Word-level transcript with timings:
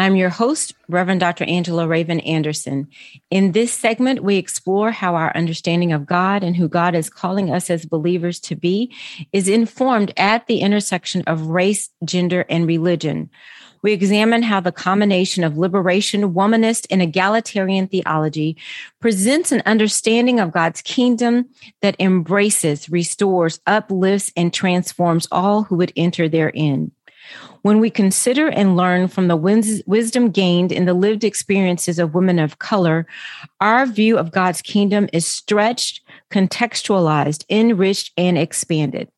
I'm 0.00 0.16
your 0.16 0.30
host, 0.30 0.72
Reverend 0.88 1.20
Dr. 1.20 1.44
Angela 1.44 1.86
Raven 1.86 2.20
Anderson. 2.20 2.88
In 3.30 3.52
this 3.52 3.70
segment, 3.70 4.22
we 4.22 4.36
explore 4.36 4.90
how 4.92 5.14
our 5.14 5.30
understanding 5.36 5.92
of 5.92 6.06
God 6.06 6.42
and 6.42 6.56
who 6.56 6.68
God 6.68 6.94
is 6.94 7.10
calling 7.10 7.52
us 7.52 7.68
as 7.68 7.84
believers 7.84 8.40
to 8.40 8.56
be 8.56 8.96
is 9.34 9.46
informed 9.46 10.14
at 10.16 10.46
the 10.46 10.60
intersection 10.60 11.22
of 11.26 11.48
race, 11.48 11.90
gender, 12.02 12.46
and 12.48 12.66
religion. 12.66 13.28
We 13.82 13.92
examine 13.92 14.42
how 14.42 14.60
the 14.60 14.72
combination 14.72 15.44
of 15.44 15.58
liberation, 15.58 16.32
womanist, 16.32 16.86
and 16.90 17.02
egalitarian 17.02 17.86
theology 17.86 18.56
presents 19.00 19.52
an 19.52 19.62
understanding 19.66 20.40
of 20.40 20.52
God's 20.52 20.80
kingdom 20.80 21.50
that 21.82 21.96
embraces, 21.98 22.88
restores, 22.88 23.60
uplifts, 23.66 24.32
and 24.34 24.50
transforms 24.50 25.28
all 25.30 25.64
who 25.64 25.76
would 25.76 25.92
enter 25.94 26.26
therein. 26.26 26.90
When 27.62 27.78
we 27.78 27.90
consider 27.90 28.48
and 28.48 28.76
learn 28.76 29.08
from 29.08 29.28
the 29.28 29.36
wisdom 29.86 30.30
gained 30.30 30.72
in 30.72 30.86
the 30.86 30.94
lived 30.94 31.24
experiences 31.24 31.98
of 31.98 32.14
women 32.14 32.38
of 32.38 32.58
color, 32.58 33.06
our 33.60 33.84
view 33.86 34.16
of 34.16 34.32
God's 34.32 34.62
kingdom 34.62 35.08
is 35.12 35.26
stretched, 35.26 36.00
contextualized, 36.30 37.44
enriched, 37.50 38.12
and 38.16 38.38
expanded. 38.38 39.08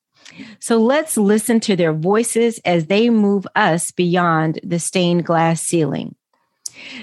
So 0.60 0.78
let's 0.78 1.16
listen 1.16 1.60
to 1.60 1.76
their 1.76 1.92
voices 1.92 2.58
as 2.64 2.86
they 2.86 3.10
move 3.10 3.46
us 3.54 3.90
beyond 3.90 4.58
the 4.64 4.78
stained 4.78 5.24
glass 5.24 5.60
ceiling. 5.60 6.14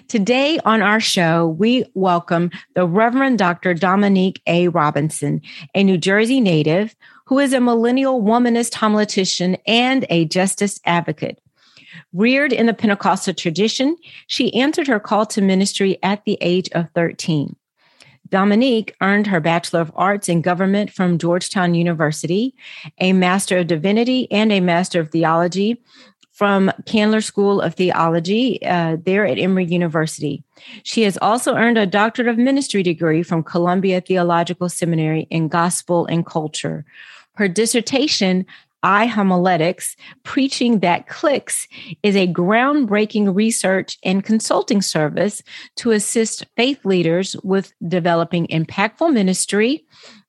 Today 0.07 0.59
on 0.65 0.81
our 0.81 0.99
show, 0.99 1.47
we 1.47 1.85
welcome 1.93 2.49
the 2.73 2.87
Reverend 2.87 3.37
Dr. 3.37 3.73
Dominique 3.73 4.41
A. 4.47 4.67
Robinson, 4.69 5.41
a 5.75 5.83
New 5.83 5.97
Jersey 5.97 6.41
native 6.41 6.95
who 7.29 7.37
is 7.37 7.53
a 7.53 7.61
millennial 7.61 8.23
womanist 8.23 8.73
homiletician 8.73 9.55
and 9.67 10.03
a 10.09 10.25
justice 10.25 10.81
advocate. 10.83 11.39
Reared 12.11 12.51
in 12.51 12.65
the 12.65 12.73
Pentecostal 12.73 13.35
tradition, 13.35 13.97
she 14.25 14.51
answered 14.55 14.87
her 14.87 14.99
call 14.99 15.27
to 15.27 15.41
ministry 15.41 15.99
at 16.01 16.25
the 16.25 16.39
age 16.41 16.69
of 16.71 16.89
13. 16.95 17.55
Dominique 18.29 18.95
earned 18.99 19.27
her 19.27 19.39
Bachelor 19.39 19.81
of 19.81 19.91
Arts 19.95 20.27
in 20.27 20.41
Government 20.41 20.91
from 20.91 21.19
Georgetown 21.19 21.75
University, 21.75 22.55
a 22.97 23.13
Master 23.13 23.59
of 23.59 23.67
Divinity, 23.67 24.27
and 24.31 24.51
a 24.51 24.59
Master 24.59 24.99
of 24.99 25.11
Theology 25.11 25.83
from 26.31 26.71
Candler 26.87 27.21
School 27.21 27.61
of 27.61 27.75
Theology 27.75 28.65
uh, 28.65 28.97
there 29.03 29.27
at 29.27 29.37
Emory 29.37 29.65
University. 29.65 30.43
She 30.81 31.03
has 31.03 31.17
also 31.21 31.53
earned 31.53 31.77
a 31.77 31.85
Doctorate 31.85 32.27
of 32.27 32.37
Ministry 32.39 32.81
degree 32.81 33.21
from 33.21 33.43
Columbia 33.43 34.01
Theological 34.01 34.67
Seminary 34.67 35.27
in 35.29 35.47
Gospel 35.47 36.07
and 36.07 36.25
Culture. 36.25 36.85
Her 37.39 37.47
dissertation, 37.47 38.45
iHomiletics, 38.83 39.95
Preaching 40.23 40.79
That 40.79 41.07
Clicks, 41.07 41.69
is 42.03 42.17
a 42.17 42.27
groundbreaking 42.27 43.33
research 43.33 43.97
and 44.03 44.25
consulting 44.25 44.81
service 44.81 45.41
to 45.77 45.91
assist 45.91 46.45
faith 46.57 46.83
leaders 46.83 47.37
with 47.41 47.71
developing 47.87 48.45
impactful 48.47 49.13
ministry 49.13 49.85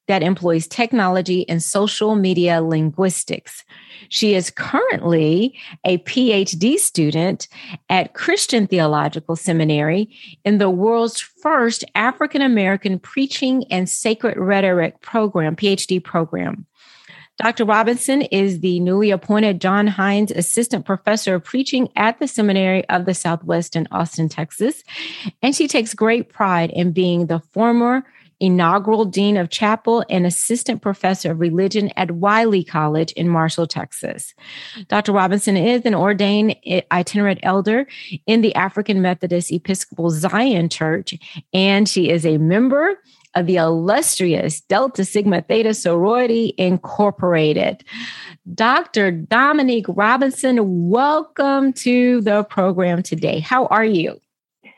that 0.07 0.23
employs 0.23 0.69
technology 0.69 1.49
and 1.49 1.61
social 1.61 2.15
media 2.15 2.63
linguistics. 2.63 3.65
She 4.09 4.35
is 4.35 4.49
currently 4.51 5.59
a 5.85 5.99
PhD 5.99 6.79
student 6.79 7.49
at 7.89 8.15
Christian 8.15 8.69
Theological 8.69 9.35
Seminary 9.35 10.17
in 10.45 10.59
the 10.59 10.71
world's 10.71 11.21
first 11.21 11.85
African 11.97 12.41
American 12.41 13.01
preaching 13.01 13.65
and 13.69 13.89
sacred 13.89 14.37
rhetoric 14.37 15.01
program, 15.01 15.57
PhD 15.57 16.03
program. 16.03 16.67
Dr. 17.43 17.65
Robinson 17.65 18.21
is 18.21 18.61
the 18.61 18.81
newly 18.81 19.11
appointed 19.11 19.63
John 19.63 19.87
Hines 19.87 20.31
Assistant 20.31 20.85
Professor 20.85 21.37
of 21.37 21.45
Preaching 21.45 21.89
at 21.97 22.19
the 22.19 22.29
Seminary 22.29 22.87
of 22.91 23.07
the 23.07 23.15
Southwest 23.15 23.77
in 23.77 23.89
Austin, 23.91 24.29
Texas. 24.29 24.85
And 25.41 25.57
she 25.57 25.67
takes 25.67 25.95
great 25.95 26.29
pride 26.29 26.71
in 26.71 26.93
being 26.93 27.29
the 27.29 27.41
former 27.53 28.05
inaugural 28.41 29.05
Dean 29.05 29.37
of 29.37 29.51
Chapel 29.51 30.05
and 30.09 30.27
Assistant 30.27 30.83
Professor 30.83 31.33
of 31.33 31.41
Religion 31.41 31.91
at 31.97 32.11
Wiley 32.13 32.65
College 32.65 33.13
in 33.13 33.29
Marshall, 33.29 33.67
Texas. 33.67 34.35
Dr. 34.89 35.13
Robinson 35.13 35.57
is 35.57 35.85
an 35.85 35.95
ordained 35.95 36.57
itinerant 36.91 37.41
elder 37.43 37.87
in 38.27 38.41
the 38.41 38.55
African 38.55 39.03
Methodist 39.03 39.53
Episcopal 39.53 40.11
Zion 40.11 40.69
Church, 40.69 41.15
and 41.53 41.89
she 41.89 42.11
is 42.11 42.25
a 42.27 42.39
member 42.39 42.99
of 43.37 43.47
the 43.47 43.57
illustrious 43.57 44.61
Delta 44.63 45.05
Sigma 45.05 45.43
Theta 45.43 45.75
Sorority 45.75 46.55
Incorporated. 46.59 47.85
Dr. 48.55 49.13
Dominique 49.13 49.87
Robinson, 49.89 50.89
welcome 50.89 51.73
to 51.75 52.21
the 52.23 52.43
program 52.45 53.03
today. 53.03 53.39
How 53.39 53.67
are 53.67 53.85
you? 53.85 54.21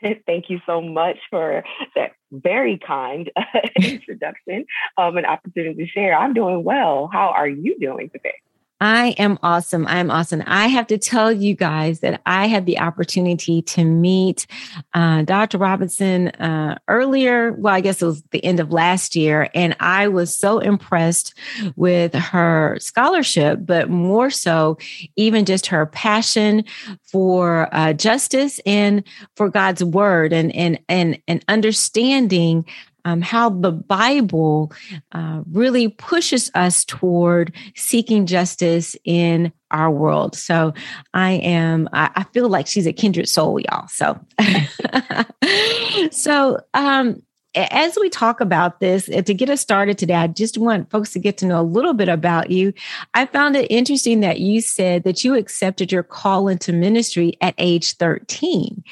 Thank 0.25 0.49
you 0.49 0.59
so 0.65 0.81
much 0.81 1.17
for 1.29 1.63
that 1.95 2.11
very 2.31 2.77
kind 2.77 3.31
introduction 3.75 4.65
um, 4.97 5.17
and 5.17 5.25
opportunity 5.25 5.85
to 5.85 5.89
share. 5.89 6.17
I'm 6.17 6.33
doing 6.33 6.63
well. 6.63 7.09
How 7.11 7.29
are 7.29 7.47
you 7.47 7.77
doing 7.79 8.09
today? 8.09 8.42
I 8.79 9.09
am 9.11 9.39
awesome. 9.41 9.87
I'm 9.87 10.11
awesome. 10.11 10.43
I 10.45 10.67
have 10.67 10.87
to 10.87 10.97
tell 10.97 11.31
you 11.31 11.55
guys 11.55 12.01
that 12.01 12.21
I 12.25 12.47
had 12.47 12.65
the 12.65 12.79
opportunity 12.79 13.61
to 13.61 13.85
meet 13.85 14.45
uh, 14.93 15.21
Dr. 15.21 15.57
Robinson 15.57 16.29
uh, 16.29 16.77
earlier. 16.87 17.53
Well, 17.53 17.73
I 17.73 17.79
guess 17.79 18.01
it 18.01 18.05
was 18.05 18.23
the 18.31 18.43
end 18.43 18.59
of 18.59 18.71
last 18.71 19.15
year. 19.15 19.49
And 19.53 19.75
I 19.79 20.09
was 20.09 20.37
so 20.37 20.59
impressed 20.59 21.33
with 21.77 22.13
her 22.13 22.77
scholarship, 22.79 23.59
but 23.61 23.89
more 23.89 24.29
so, 24.29 24.77
even 25.15 25.45
just 25.45 25.67
her 25.67 25.85
passion 25.85 26.65
for 27.03 27.69
uh, 27.73 27.93
justice 27.93 28.59
and 28.65 29.03
for 29.37 29.49
God's 29.49 29.83
word 29.83 30.33
and, 30.33 30.53
and, 30.53 30.77
and, 30.89 31.21
and 31.27 31.45
understanding 31.47 32.65
um, 33.05 33.21
how 33.21 33.49
the 33.49 33.71
Bible 33.71 34.71
uh, 35.11 35.41
really 35.51 35.89
pushes 35.89 36.49
us 36.55 36.85
toward 36.85 37.53
seeking 37.75 38.25
justice 38.25 38.95
in 39.03 39.51
our 39.71 39.91
world. 39.91 40.35
So 40.35 40.73
I 41.13 41.31
am, 41.33 41.89
I, 41.93 42.09
I 42.15 42.23
feel 42.25 42.49
like 42.49 42.67
she's 42.67 42.87
a 42.87 42.93
kindred 42.93 43.27
soul, 43.27 43.59
y'all. 43.59 43.87
So, 43.87 44.19
so, 46.11 46.59
um, 46.73 47.21
as 47.55 47.97
we 47.99 48.09
talk 48.09 48.41
about 48.41 48.79
this, 48.79 49.09
uh, 49.09 49.21
to 49.21 49.33
get 49.33 49.49
us 49.49 49.61
started 49.61 49.97
today, 49.97 50.15
I 50.15 50.27
just 50.27 50.57
want 50.57 50.89
folks 50.89 51.13
to 51.13 51.19
get 51.19 51.37
to 51.39 51.45
know 51.45 51.61
a 51.61 51.63
little 51.63 51.93
bit 51.93 52.09
about 52.09 52.49
you. 52.49 52.73
I 53.13 53.27
found 53.27 53.55
it 53.55 53.69
interesting 53.69 54.21
that 54.21 54.39
you 54.39 54.61
said 54.61 55.03
that 55.03 55.23
you 55.23 55.35
accepted 55.35 55.91
your 55.91 56.03
call 56.03 56.47
into 56.47 56.73
ministry 56.73 57.37
at 57.41 57.53
age 57.57 57.95
13. 57.97 58.83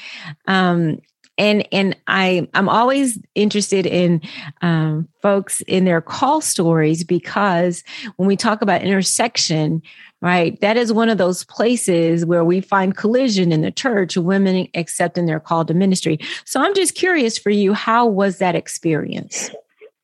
Um, 0.47 0.99
and 1.41 1.68
and 1.72 1.97
I 2.06 2.47
I'm 2.53 2.69
always 2.69 3.19
interested 3.34 3.88
in 3.88 4.22
um, 4.62 5.07
folks 5.22 5.62
in 5.62 5.85
their 5.85 6.00
call 6.00 6.40
stories 6.40 7.03
because 7.03 7.84
when 8.16 8.28
we 8.28 8.38
talk 8.38 8.62
about 8.62 8.84
intersection, 8.84 9.81
right, 10.22 10.59
that 10.62 10.78
is 10.78 10.94
one 10.94 11.09
of 11.09 11.18
those 11.18 11.44
places 11.46 12.25
where 12.28 12.46
we 12.46 12.62
find 12.62 12.96
collision 12.96 13.52
in 13.52 13.61
the 13.61 13.72
church, 13.72 14.16
women 14.16 14.67
accepting 14.76 15.26
their 15.26 15.40
call 15.40 15.66
to 15.66 15.73
ministry. 15.73 16.20
So 16.46 16.61
I'm 16.61 16.76
just 16.76 16.93
curious 16.93 17.40
for 17.40 17.49
you, 17.49 17.73
how 17.73 18.05
was 18.05 18.38
that 18.38 18.55
experience? 18.55 19.49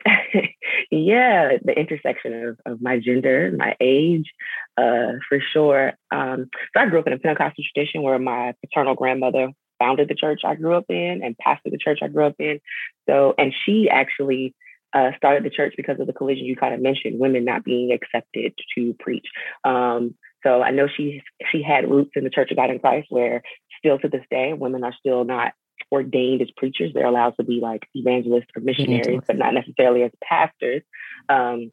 yeah, 0.92 1.58
the 1.64 1.80
intersection 1.80 2.48
of, 2.48 2.60
of 2.66 2.82
my 2.82 2.98
gender, 2.98 3.54
my 3.56 3.76
age, 3.80 4.34
uh, 4.76 5.20
for 5.30 5.40
sure. 5.54 5.94
Um, 6.10 6.50
so 6.74 6.82
I 6.82 6.88
grew 6.88 7.00
up 7.00 7.06
in 7.06 7.14
a 7.14 7.20
Pentecostal 7.20 7.64
tradition 7.74 8.02
where 8.02 8.18
my 8.18 8.56
paternal 8.64 8.96
grandmother 8.96 9.52
founded 9.80 10.10
the 10.10 10.16
church 10.16 10.42
I 10.44 10.56
grew 10.56 10.76
up 10.76 10.86
in 10.90 11.22
and 11.24 11.36
pastored 11.38 11.72
the 11.72 11.78
church 11.78 12.00
I 12.02 12.08
grew 12.08 12.26
up 12.26 12.36
in. 12.40 12.60
So, 13.08 13.34
and 13.38 13.54
she 13.66 13.90
actually 13.90 14.54
uh, 14.94 15.12
started 15.18 15.44
the 15.44 15.50
church 15.50 15.74
because 15.78 16.00
of 16.00 16.08
the 16.08 16.14
collision 16.14 16.46
you 16.46 16.56
kind 16.56 16.74
of 16.74 16.82
mentioned, 16.82 17.20
women 17.20 17.46
not 17.46 17.64
being 17.64 17.92
accepted 17.92 18.54
to 18.76 18.96
preach. 19.00 19.28
Um, 19.64 20.16
so 20.44 20.62
I 20.62 20.72
know 20.72 20.88
she 20.88 21.24
she 21.52 21.62
had 21.62 21.90
roots 21.90 22.12
in 22.16 22.24
the 22.24 22.30
Church 22.30 22.52
of 22.52 22.58
God 22.58 22.70
in 22.70 22.80
Christ, 22.80 23.08
where 23.10 23.42
still 23.80 24.00
to 24.00 24.08
this 24.08 24.24
day, 24.32 24.54
women 24.54 24.84
are 24.84 24.94
still 25.00 25.24
not 25.24 25.54
ordained 25.92 26.42
as 26.42 26.50
preachers. 26.56 26.92
They're 26.94 27.06
allowed 27.06 27.36
to 27.38 27.44
be 27.44 27.60
like 27.62 27.88
evangelists 27.94 28.48
or 28.56 28.62
missionaries, 28.62 29.22
but 29.28 29.38
not 29.38 29.54
necessarily 29.54 30.04
as 30.04 30.12
pastors. 30.24 30.84
Um, 31.30 31.72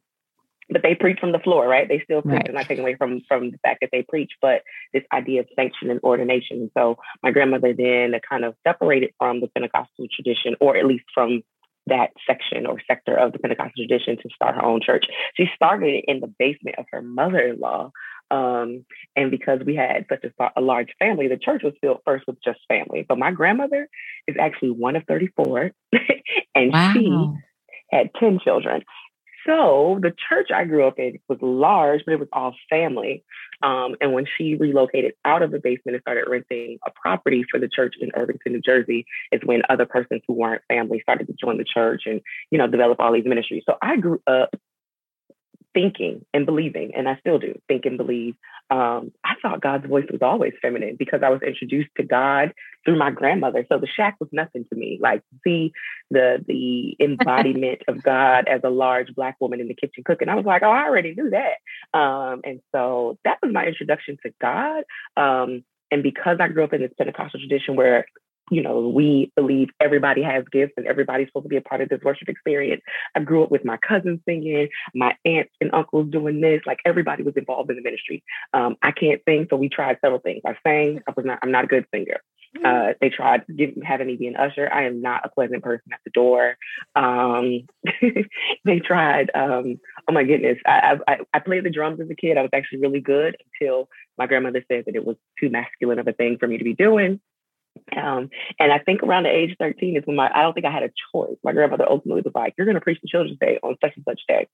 but 0.69 0.81
they 0.81 0.95
preach 0.95 1.19
from 1.19 1.31
the 1.31 1.39
floor, 1.39 1.67
right? 1.67 1.87
They 1.87 2.01
still 2.03 2.21
preach, 2.21 2.33
right. 2.33 2.47
and 2.47 2.55
not 2.55 2.65
taking 2.65 2.83
away 2.83 2.95
from 2.95 3.21
from 3.27 3.51
the 3.51 3.57
fact 3.59 3.79
that 3.81 3.89
they 3.91 4.01
preach, 4.01 4.31
but 4.41 4.61
this 4.93 5.03
idea 5.13 5.41
of 5.41 5.47
sanction 5.55 5.91
and 5.91 5.99
ordination. 6.03 6.71
So 6.75 6.97
my 7.21 7.31
grandmother 7.31 7.73
then 7.73 8.13
kind 8.27 8.43
of 8.43 8.55
separated 8.65 9.11
from 9.17 9.41
the 9.41 9.47
Pentecostal 9.47 10.07
tradition, 10.13 10.55
or 10.59 10.75
at 10.75 10.85
least 10.85 11.05
from 11.13 11.43
that 11.87 12.11
section 12.27 12.65
or 12.65 12.81
sector 12.87 13.15
of 13.15 13.31
the 13.31 13.39
Pentecostal 13.39 13.85
tradition 13.85 14.17
to 14.17 14.29
start 14.33 14.55
her 14.55 14.65
own 14.65 14.81
church. 14.81 15.05
She 15.35 15.45
started 15.55 15.93
it 15.93 16.05
in 16.07 16.19
the 16.19 16.33
basement 16.39 16.77
of 16.79 16.85
her 16.91 17.01
mother-in-law. 17.01 17.91
Um, 18.31 18.85
and 19.15 19.29
because 19.29 19.59
we 19.63 19.75
had 19.75 20.07
such 20.09 20.23
a, 20.23 20.49
a, 20.57 20.61
large 20.61 20.89
family, 20.97 21.27
the 21.27 21.37
church 21.37 21.61
was 21.63 21.73
filled 21.79 21.99
first 22.05 22.25
with 22.25 22.43
just 22.43 22.59
family. 22.67 23.05
But 23.07 23.19
my 23.19 23.29
grandmother 23.29 23.87
is 24.27 24.35
actually 24.39 24.71
one 24.71 24.95
of 24.95 25.03
34, 25.07 25.71
and 26.55 26.73
wow. 26.73 26.91
she 26.93 27.11
had 27.91 28.09
10 28.19 28.39
children. 28.43 28.83
So 29.45 29.99
the 30.01 30.13
church 30.29 30.49
I 30.53 30.65
grew 30.65 30.87
up 30.87 30.97
in 30.97 31.19
was 31.29 31.37
large, 31.41 32.01
but 32.05 32.13
it 32.13 32.19
was 32.19 32.29
all 32.33 32.55
family. 32.69 33.23
Um, 33.61 33.95
and 34.01 34.11
when 34.11 34.25
she 34.37 34.55
relocated 34.55 35.13
out 35.23 35.43
of 35.43 35.51
the 35.51 35.59
basement 35.59 35.95
and 35.95 36.01
started 36.01 36.25
renting 36.27 36.79
a 36.85 36.91
property 36.91 37.45
for 37.49 37.59
the 37.59 37.69
church 37.69 37.95
in 38.01 38.11
Irvington, 38.15 38.53
New 38.53 38.61
Jersey, 38.61 39.05
is 39.31 39.41
when 39.45 39.61
other 39.69 39.85
persons 39.85 40.21
who 40.27 40.33
weren't 40.33 40.63
family 40.67 40.99
started 41.01 41.27
to 41.27 41.33
join 41.33 41.57
the 41.57 41.65
church 41.65 42.03
and, 42.05 42.21
you 42.49 42.57
know, 42.57 42.67
develop 42.67 42.99
all 42.99 43.13
these 43.13 43.25
ministries. 43.25 43.63
So 43.65 43.75
I 43.81 43.97
grew 43.97 44.21
up 44.27 44.55
thinking 45.75 46.25
and 46.33 46.47
believing, 46.47 46.95
and 46.95 47.07
I 47.07 47.17
still 47.19 47.37
do 47.37 47.59
think 47.67 47.85
and 47.85 47.97
believe. 47.97 48.35
Um, 48.71 49.11
I 49.23 49.33
thought 49.41 49.61
God's 49.61 49.85
voice 49.85 50.07
was 50.11 50.21
always 50.23 50.53
feminine 50.59 50.95
because 50.97 51.19
I 51.23 51.29
was 51.29 51.41
introduced 51.45 51.89
to 51.97 52.03
God 52.03 52.53
through 52.83 52.97
my 52.97 53.11
grandmother. 53.11 53.63
So 53.69 53.77
the 53.77 53.87
shack 53.87 54.15
was 54.19 54.29
nothing 54.31 54.65
to 54.69 54.75
me. 54.75 54.97
Like 54.99 55.21
see 55.43 55.73
the 56.09 56.43
the 56.47 56.95
embodiment 56.99 57.81
of 57.87 58.01
God 58.03 58.47
as 58.47 58.61
a 58.63 58.69
large 58.69 59.13
black 59.13 59.35
woman 59.39 59.59
in 59.59 59.67
the 59.67 59.75
kitchen 59.75 60.03
cooking. 60.03 60.29
I 60.29 60.35
was 60.35 60.45
like, 60.45 60.63
oh, 60.63 60.71
I 60.71 60.85
already 60.85 61.13
knew 61.13 61.31
that. 61.31 61.97
Um, 61.97 62.41
and 62.43 62.61
so 62.73 63.19
that 63.25 63.37
was 63.43 63.53
my 63.53 63.65
introduction 63.65 64.17
to 64.25 64.33
God. 64.41 64.83
Um, 65.17 65.63
and 65.91 66.01
because 66.01 66.37
I 66.39 66.47
grew 66.47 66.63
up 66.63 66.73
in 66.73 66.81
this 66.81 66.91
Pentecostal 66.97 67.39
tradition 67.39 67.75
where 67.75 68.05
you 68.51 68.61
know, 68.61 68.89
we 68.89 69.31
believe 69.35 69.69
everybody 69.79 70.21
has 70.21 70.43
gifts 70.51 70.73
and 70.77 70.85
everybody's 70.85 71.27
supposed 71.27 71.45
to 71.45 71.49
be 71.49 71.57
a 71.57 71.61
part 71.61 71.81
of 71.81 71.89
this 71.89 72.01
worship 72.03 72.29
experience. 72.29 72.81
I 73.15 73.21
grew 73.21 73.43
up 73.43 73.51
with 73.51 73.65
my 73.65 73.77
cousins 73.77 74.19
singing, 74.25 74.69
my 74.93 75.15
aunts 75.25 75.51
and 75.61 75.73
uncles 75.73 76.11
doing 76.11 76.41
this. 76.41 76.61
Like 76.65 76.79
everybody 76.85 77.23
was 77.23 77.35
involved 77.35 77.69
in 77.69 77.77
the 77.77 77.81
ministry. 77.81 78.23
Um, 78.53 78.75
I 78.81 78.91
can't 78.91 79.21
sing, 79.27 79.47
so 79.49 79.55
we 79.55 79.69
tried 79.69 79.97
several 80.01 80.19
things. 80.19 80.41
I 80.45 80.55
sang. 80.65 81.01
I 81.07 81.13
was 81.15 81.25
not. 81.25 81.39
I'm 81.41 81.51
not 81.51 81.63
a 81.63 81.67
good 81.67 81.85
singer. 81.93 82.21
Mm. 82.57 82.91
Uh, 82.91 82.93
they 83.01 83.09
tried 83.09 83.43
having 83.83 84.07
me 84.07 84.15
be 84.15 84.27
an 84.27 84.35
usher. 84.35 84.71
I 84.71 84.85
am 84.85 85.01
not 85.01 85.25
a 85.25 85.29
pleasant 85.29 85.63
person 85.63 85.91
at 85.91 85.99
the 86.05 86.11
door. 86.11 86.55
Um, 86.95 87.65
they 88.65 88.79
tried. 88.79 89.31
Um, 89.33 89.79
oh 90.07 90.13
my 90.13 90.23
goodness! 90.23 90.57
I, 90.65 90.99
I, 91.07 91.17
I 91.33 91.39
played 91.39 91.63
the 91.63 91.71
drums 91.71 91.99
as 91.99 92.09
a 92.09 92.15
kid. 92.15 92.37
I 92.37 92.41
was 92.41 92.51
actually 92.53 92.81
really 92.81 93.01
good 93.01 93.37
until 93.59 93.89
my 94.17 94.27
grandmother 94.27 94.63
said 94.71 94.85
that 94.85 94.95
it 94.95 95.05
was 95.05 95.17
too 95.39 95.49
masculine 95.49 95.99
of 95.99 96.07
a 96.07 96.13
thing 96.13 96.37
for 96.39 96.47
me 96.47 96.57
to 96.57 96.63
be 96.63 96.73
doing. 96.73 97.19
Um, 97.95 98.29
and 98.59 98.71
I 98.71 98.79
think 98.79 99.03
around 99.03 99.23
the 99.23 99.29
age 99.29 99.55
13 99.59 99.97
is 99.97 100.03
when 100.05 100.15
my, 100.15 100.29
I 100.33 100.41
don't 100.41 100.53
think 100.53 100.65
I 100.65 100.71
had 100.71 100.83
a 100.83 100.91
choice. 101.13 101.37
My 101.43 101.53
grandmother 101.53 101.85
ultimately 101.89 102.21
was 102.21 102.33
like, 102.35 102.53
you're 102.57 102.65
going 102.65 102.75
to 102.75 102.81
preach 102.81 102.99
the 103.01 103.07
Children's 103.07 103.39
Day 103.39 103.59
on 103.63 103.75
such 103.83 103.93
and 103.95 104.05
such 104.07 104.21
day. 104.27 104.47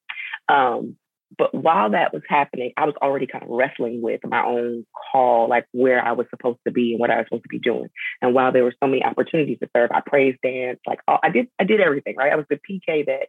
Um, 0.50 0.98
but 1.38 1.54
while 1.54 1.92
that 1.92 2.14
was 2.14 2.24
happening, 2.28 2.74
I 2.76 2.86
was 2.86 2.96
already 3.02 3.26
kind 3.26 3.44
of 3.44 3.50
wrestling 3.50 4.02
with 4.02 4.20
my 4.26 4.44
own 4.44 4.86
call, 5.12 5.48
like 5.48 5.66
where 5.72 6.04
I 6.04 6.12
was 6.12 6.28
supposed 6.30 6.60
to 6.68 6.72
be 6.74 6.92
and 6.92 7.00
what 7.00 7.10
I 7.10 7.18
was 7.18 7.26
supposed 7.28 7.44
to 7.44 7.50
be 7.50 7.60
doing. 7.60 7.88
And 8.22 8.34
while 8.34 8.52
there 8.52 8.64
were 8.64 8.76
so 8.84 8.88
many 8.88 9.04
opportunities 9.04 9.60
to 9.60 9.70
serve, 9.76 9.92
I 9.94 10.02
praise 10.06 10.36
dance, 10.44 10.80
like 10.86 11.00
I 11.08 11.30
did, 11.30 11.48
I 11.58 11.64
did 11.64 11.80
everything, 11.80 12.16
right? 12.18 12.34
I 12.34 12.36
was 12.36 12.46
the 12.50 12.58
PK 12.58 13.06
that 13.06 13.28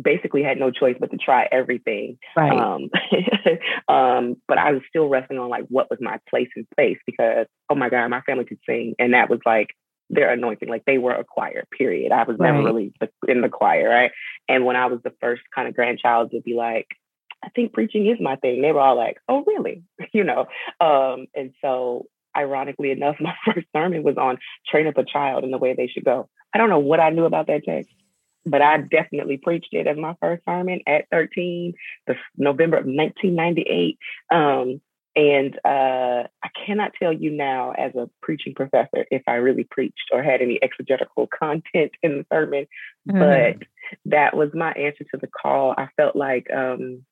basically 0.00 0.42
had 0.42 0.58
no 0.58 0.70
choice 0.70 0.96
but 0.98 1.10
to 1.10 1.16
try 1.16 1.48
everything. 1.50 2.18
Right. 2.36 2.58
Um, 2.58 2.90
um, 3.88 4.36
but 4.46 4.58
I 4.58 4.72
was 4.72 4.82
still 4.88 5.08
wrestling 5.08 5.38
on 5.38 5.48
like 5.48 5.64
what 5.68 5.90
was 5.90 5.98
my 6.00 6.18
place 6.28 6.48
in 6.56 6.66
space 6.72 6.98
because 7.06 7.46
oh 7.70 7.74
my 7.74 7.88
god, 7.88 8.08
my 8.08 8.20
family 8.22 8.44
could 8.44 8.60
sing, 8.66 8.94
and 8.98 9.14
that 9.14 9.30
was 9.30 9.40
like 9.44 9.68
their 10.10 10.32
anointing. 10.32 10.68
Like 10.68 10.84
they 10.86 10.98
were 10.98 11.14
a 11.14 11.24
choir. 11.24 11.64
Period. 11.76 12.12
I 12.12 12.24
was 12.24 12.36
right. 12.38 12.52
never 12.52 12.64
really 12.64 12.92
in 13.26 13.40
the 13.40 13.48
choir, 13.48 13.88
right? 13.88 14.10
And 14.48 14.64
when 14.64 14.76
I 14.76 14.86
was 14.86 15.00
the 15.02 15.12
first 15.20 15.42
kind 15.54 15.68
of 15.68 15.74
grandchild 15.74 16.30
to 16.32 16.40
be 16.40 16.54
like. 16.54 16.86
I 17.40 17.50
think 17.50 17.72
preaching 17.72 18.08
is 18.08 18.18
my 18.20 18.34
thing. 18.34 18.62
They 18.62 18.72
were 18.72 18.80
all 18.80 18.96
like, 18.96 19.18
"Oh, 19.28 19.44
really?" 19.46 19.84
you 20.12 20.24
know. 20.24 20.46
Um, 20.80 21.26
and 21.36 21.52
so, 21.62 22.06
ironically 22.36 22.90
enough, 22.90 23.14
my 23.20 23.34
first 23.44 23.68
sermon 23.72 24.02
was 24.02 24.16
on 24.16 24.38
train 24.68 24.88
up 24.88 24.98
a 24.98 25.04
child 25.04 25.44
in 25.44 25.52
the 25.52 25.58
way 25.58 25.72
they 25.72 25.86
should 25.86 26.04
go. 26.04 26.28
I 26.52 26.58
don't 26.58 26.68
know 26.68 26.80
what 26.80 26.98
I 26.98 27.10
knew 27.10 27.26
about 27.26 27.46
that 27.46 27.62
text, 27.64 27.90
but 28.50 28.62
I 28.62 28.78
definitely 28.78 29.38
preached 29.38 29.72
it 29.72 29.86
as 29.86 29.96
my 29.96 30.14
first 30.20 30.42
sermon 30.48 30.80
at 30.86 31.06
13, 31.10 31.74
the 32.06 32.14
November 32.36 32.76
of 32.76 32.86
1998. 32.86 33.98
Um, 34.32 34.80
and 35.16 35.58
uh, 35.64 36.28
I 36.44 36.48
cannot 36.64 36.92
tell 36.96 37.12
you 37.12 37.30
now, 37.30 37.72
as 37.72 37.92
a 37.96 38.08
preaching 38.22 38.54
professor, 38.54 39.04
if 39.10 39.22
I 39.26 39.34
really 39.34 39.64
preached 39.64 40.10
or 40.12 40.22
had 40.22 40.42
any 40.42 40.62
exegetical 40.62 41.28
content 41.38 41.92
in 42.02 42.18
the 42.18 42.26
sermon, 42.32 42.66
mm-hmm. 43.08 43.18
but 43.18 43.66
that 44.06 44.36
was 44.36 44.50
my 44.54 44.70
answer 44.72 45.04
to 45.10 45.18
the 45.20 45.26
call. 45.26 45.74
I 45.76 45.88
felt 45.96 46.14
like, 46.14 46.48
um, 46.54 47.04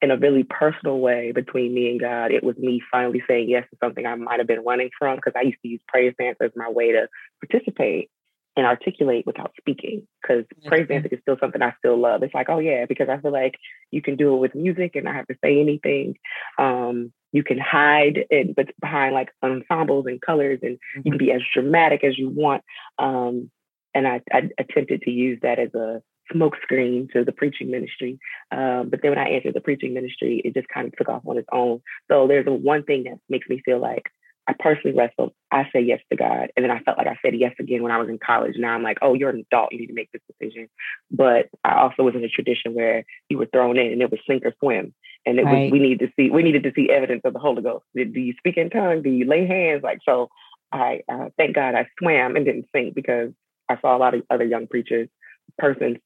in 0.00 0.10
a 0.10 0.16
really 0.16 0.44
personal 0.44 0.98
way, 0.98 1.32
between 1.32 1.74
me 1.74 1.90
and 1.90 2.00
God, 2.00 2.30
it 2.30 2.44
was 2.44 2.56
me 2.56 2.82
finally 2.90 3.22
saying 3.26 3.48
yes 3.48 3.64
to 3.70 3.76
something 3.82 4.04
I 4.04 4.14
might 4.14 4.38
have 4.38 4.46
been 4.46 4.64
running 4.64 4.90
from 4.98 5.16
because 5.16 5.32
I 5.36 5.42
used 5.42 5.60
to 5.62 5.68
use 5.68 5.80
praise 5.88 6.14
dance 6.18 6.36
as 6.42 6.50
my 6.56 6.70
way 6.70 6.92
to 6.92 7.08
participate 7.40 8.10
and 8.56 8.66
articulate 8.66 9.26
without 9.26 9.52
speaking 9.58 10.06
because 10.22 10.44
mm-hmm. 10.44 10.68
praise 10.68 10.88
dancing 10.88 11.10
is 11.12 11.20
still 11.22 11.36
something 11.40 11.60
I 11.62 11.74
still 11.78 11.98
love. 11.98 12.22
It's 12.22 12.34
like, 12.34 12.48
oh 12.48 12.58
yeah, 12.58 12.86
because 12.86 13.08
I 13.08 13.18
feel 13.18 13.32
like 13.32 13.56
you 13.90 14.00
can 14.00 14.16
do 14.16 14.34
it 14.34 14.38
with 14.38 14.54
music 14.54 14.94
and 14.94 15.04
not 15.04 15.14
have 15.14 15.26
to 15.26 15.36
say 15.42 15.60
anything. 15.60 16.16
Um, 16.58 17.12
you 17.32 17.42
can 17.42 17.58
hide 17.58 18.26
it 18.30 18.54
but 18.54 18.68
behind 18.80 19.14
like 19.14 19.30
ensembles 19.42 20.06
and 20.06 20.20
colors 20.20 20.60
and 20.62 20.76
mm-hmm. 20.76 21.00
you 21.04 21.12
can 21.12 21.18
be 21.18 21.32
as 21.32 21.42
dramatic 21.52 22.04
as 22.04 22.16
you 22.16 22.28
want. 22.28 22.62
Um, 22.98 23.50
and 23.94 24.06
I, 24.06 24.20
I, 24.32 24.50
attempted 24.58 25.02
to 25.02 25.10
use 25.10 25.38
that 25.42 25.58
as 25.58 25.72
a 25.74 26.02
smokescreen 26.32 27.12
to 27.12 27.24
the 27.24 27.32
preaching 27.32 27.70
ministry. 27.70 28.18
Um, 28.50 28.88
but 28.88 29.00
then 29.02 29.10
when 29.10 29.18
I 29.18 29.30
entered 29.30 29.54
the 29.54 29.60
preaching 29.60 29.94
ministry, 29.94 30.40
it 30.44 30.54
just 30.54 30.68
kind 30.68 30.86
of 30.86 30.96
took 30.96 31.08
off 31.08 31.22
on 31.26 31.38
its 31.38 31.48
own. 31.52 31.82
So 32.10 32.26
there's 32.26 32.46
a 32.46 32.52
one 32.52 32.84
thing 32.84 33.04
that 33.04 33.18
makes 33.28 33.48
me 33.48 33.62
feel 33.64 33.80
like 33.80 34.04
I 34.46 34.54
personally 34.58 34.96
wrestled. 34.96 35.32
I 35.50 35.68
say 35.72 35.80
yes 35.80 36.00
to 36.10 36.16
God. 36.16 36.50
And 36.56 36.64
then 36.64 36.70
I 36.70 36.80
felt 36.80 36.98
like 36.98 37.06
I 37.06 37.18
said 37.24 37.34
yes 37.34 37.54
again 37.58 37.82
when 37.82 37.92
I 37.92 37.98
was 37.98 38.08
in 38.08 38.18
college. 38.18 38.54
Now 38.58 38.74
I'm 38.74 38.82
like, 38.82 38.98
oh, 39.00 39.14
you're 39.14 39.30
an 39.30 39.44
adult. 39.50 39.72
You 39.72 39.78
need 39.78 39.86
to 39.86 39.94
make 39.94 40.10
this 40.12 40.22
decision. 40.28 40.68
But 41.10 41.48
I 41.64 41.80
also 41.80 42.02
was 42.02 42.14
in 42.14 42.24
a 42.24 42.28
tradition 42.28 42.74
where 42.74 43.04
you 43.28 43.38
were 43.38 43.46
thrown 43.46 43.78
in 43.78 43.92
and 43.92 44.02
it 44.02 44.10
was 44.10 44.20
sink 44.28 44.44
or 44.44 44.54
swim. 44.60 44.94
And 45.24 45.38
it 45.38 45.44
right. 45.44 45.64
was, 45.64 45.72
we 45.72 45.78
needed 45.78 46.00
to 46.00 46.12
see, 46.16 46.30
we 46.30 46.42
needed 46.42 46.64
to 46.64 46.72
see 46.76 46.90
evidence 46.90 47.22
of 47.24 47.32
the 47.32 47.38
Holy 47.38 47.62
Ghost. 47.62 47.84
Do 47.94 48.02
you 48.02 48.34
speak 48.36 48.58
in 48.58 48.68
tongues? 48.68 49.02
Do 49.02 49.10
you 49.10 49.24
lay 49.24 49.46
hands? 49.46 49.82
Like, 49.82 50.00
so 50.04 50.28
I, 50.70 51.00
uh, 51.10 51.30
thank 51.38 51.54
God 51.54 51.74
I 51.74 51.86
swam 51.98 52.36
and 52.36 52.44
didn't 52.44 52.66
sink 52.74 52.94
because 52.94 53.30
I 53.68 53.80
saw 53.80 53.96
a 53.96 53.98
lot 53.98 54.14
of 54.14 54.22
other 54.28 54.44
young 54.44 54.66
preachers, 54.66 55.08
persons 55.56 55.96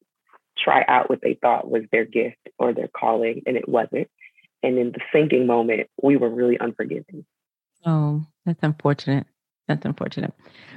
try 0.56 0.84
out 0.86 1.10
what 1.10 1.20
they 1.22 1.34
thought 1.34 1.70
was 1.70 1.82
their 1.90 2.04
gift 2.04 2.48
or 2.58 2.72
their 2.72 2.88
calling 2.88 3.42
and 3.46 3.56
it 3.56 3.68
wasn't. 3.68 4.08
And 4.62 4.78
in 4.78 4.92
the 4.92 5.00
sinking 5.12 5.46
moment, 5.46 5.88
we 6.02 6.16
were 6.16 6.30
really 6.30 6.56
unforgiving. 6.60 7.24
Oh, 7.88 8.26
that's 8.45 8.62
unfortunate. 8.62 9.26
That's 9.66 9.85
unfortunate. 9.87 10.35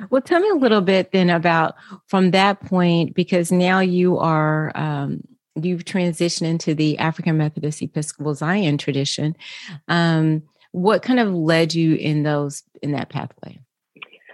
Well, 0.09 0.21
tell 0.21 0.39
me 0.39 0.49
a 0.49 0.55
little 0.55 0.79
bit 0.79 1.11
then 1.11 1.29
about 1.29 1.75
from 2.07 2.31
that 2.31 2.61
point, 2.61 3.15
because 3.15 3.51
now 3.51 3.81
you 3.81 4.17
are, 4.17 4.71
um, 4.75 5.21
you've 5.61 5.83
transitioned 5.83 6.47
into 6.47 6.73
the 6.73 6.97
African 6.99 7.37
Methodist 7.37 7.81
Episcopal 7.81 8.33
Zion 8.33 8.77
tradition. 8.77 9.35
Um, 9.89 10.43
what 10.71 11.03
kind 11.03 11.19
of 11.19 11.33
led 11.33 11.73
you 11.73 11.95
in 11.95 12.23
those, 12.23 12.63
in 12.81 12.93
that 12.93 13.09
pathway? 13.09 13.59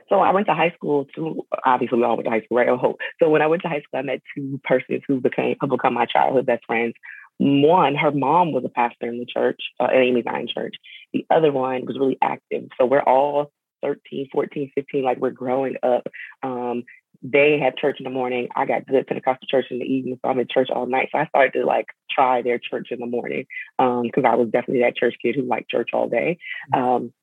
So 0.08 0.20
I 0.20 0.32
went 0.32 0.46
to 0.46 0.54
high 0.54 0.72
school 0.76 1.08
to 1.16 1.46
Obviously, 1.66 1.98
we 1.98 2.04
all 2.04 2.16
went 2.16 2.26
to 2.26 2.32
high 2.32 2.42
school, 2.42 2.58
right? 2.58 2.70
Oh, 2.70 2.96
so 3.20 3.28
when 3.30 3.42
I 3.42 3.48
went 3.48 3.64
to 3.64 3.70
high 3.70 3.82
school, 3.82 4.00
I 4.00 4.04
met 4.04 4.22
two 4.36 4.62
persons 4.64 5.02
who 5.08 5.20
became 5.20 5.56
who 5.60 5.68
become 5.68 5.96
my 5.96 6.06
childhood 6.06 6.46
best 6.46 6.64
friends 6.66 6.94
one, 7.40 7.96
her 7.96 8.12
mom 8.12 8.52
was 8.52 8.64
a 8.66 8.70
pastor 8.70 9.08
in 9.08 9.20
the 9.20 9.26
church, 9.26 9.62
uh, 9.80 9.86
at 9.86 9.96
AME 9.96 10.24
Zion 10.24 10.48
Church. 10.54 10.76
The 11.14 11.26
other 11.30 11.52
one 11.52 11.86
was 11.86 11.98
really 11.98 12.18
active. 12.22 12.68
So 12.78 12.86
we're 12.86 13.02
all 13.02 13.52
13, 13.82 14.30
14, 14.32 14.72
15, 14.76 15.04
like 15.04 15.18
we're 15.18 15.32
growing 15.32 15.76
up. 15.84 16.08
Um, 16.44 16.84
they 17.24 17.60
had 17.60 17.78
church 17.78 17.98
in 18.00 18.04
the 18.04 18.10
morning. 18.10 18.48
I 18.56 18.66
got 18.66 18.86
good 18.86 19.08
Pentecostal 19.08 19.48
church 19.48 19.66
in 19.72 19.80
the 19.80 19.86
evening, 19.86 20.20
so 20.22 20.30
I'm 20.30 20.40
in 20.40 20.48
church 20.52 20.70
all 20.70 20.86
night. 20.86 21.10
So 21.12 21.18
I 21.18 21.26
started 21.28 21.60
to 21.60 21.66
like 21.66 21.88
try 22.12 22.42
their 22.42 22.60
church 22.60 22.90
in 22.92 23.00
the 23.00 23.08
morning 23.08 23.46
because 23.78 24.24
um, 24.24 24.26
I 24.26 24.36
was 24.36 24.50
definitely 24.50 24.82
that 24.82 24.96
church 24.96 25.16
kid 25.22 25.36
who 25.36 25.44
liked 25.44 25.70
church 25.70 25.90
all 25.94 26.10
day. 26.10 26.38
Mm-hmm. 26.74 26.84
Um, 26.84 27.14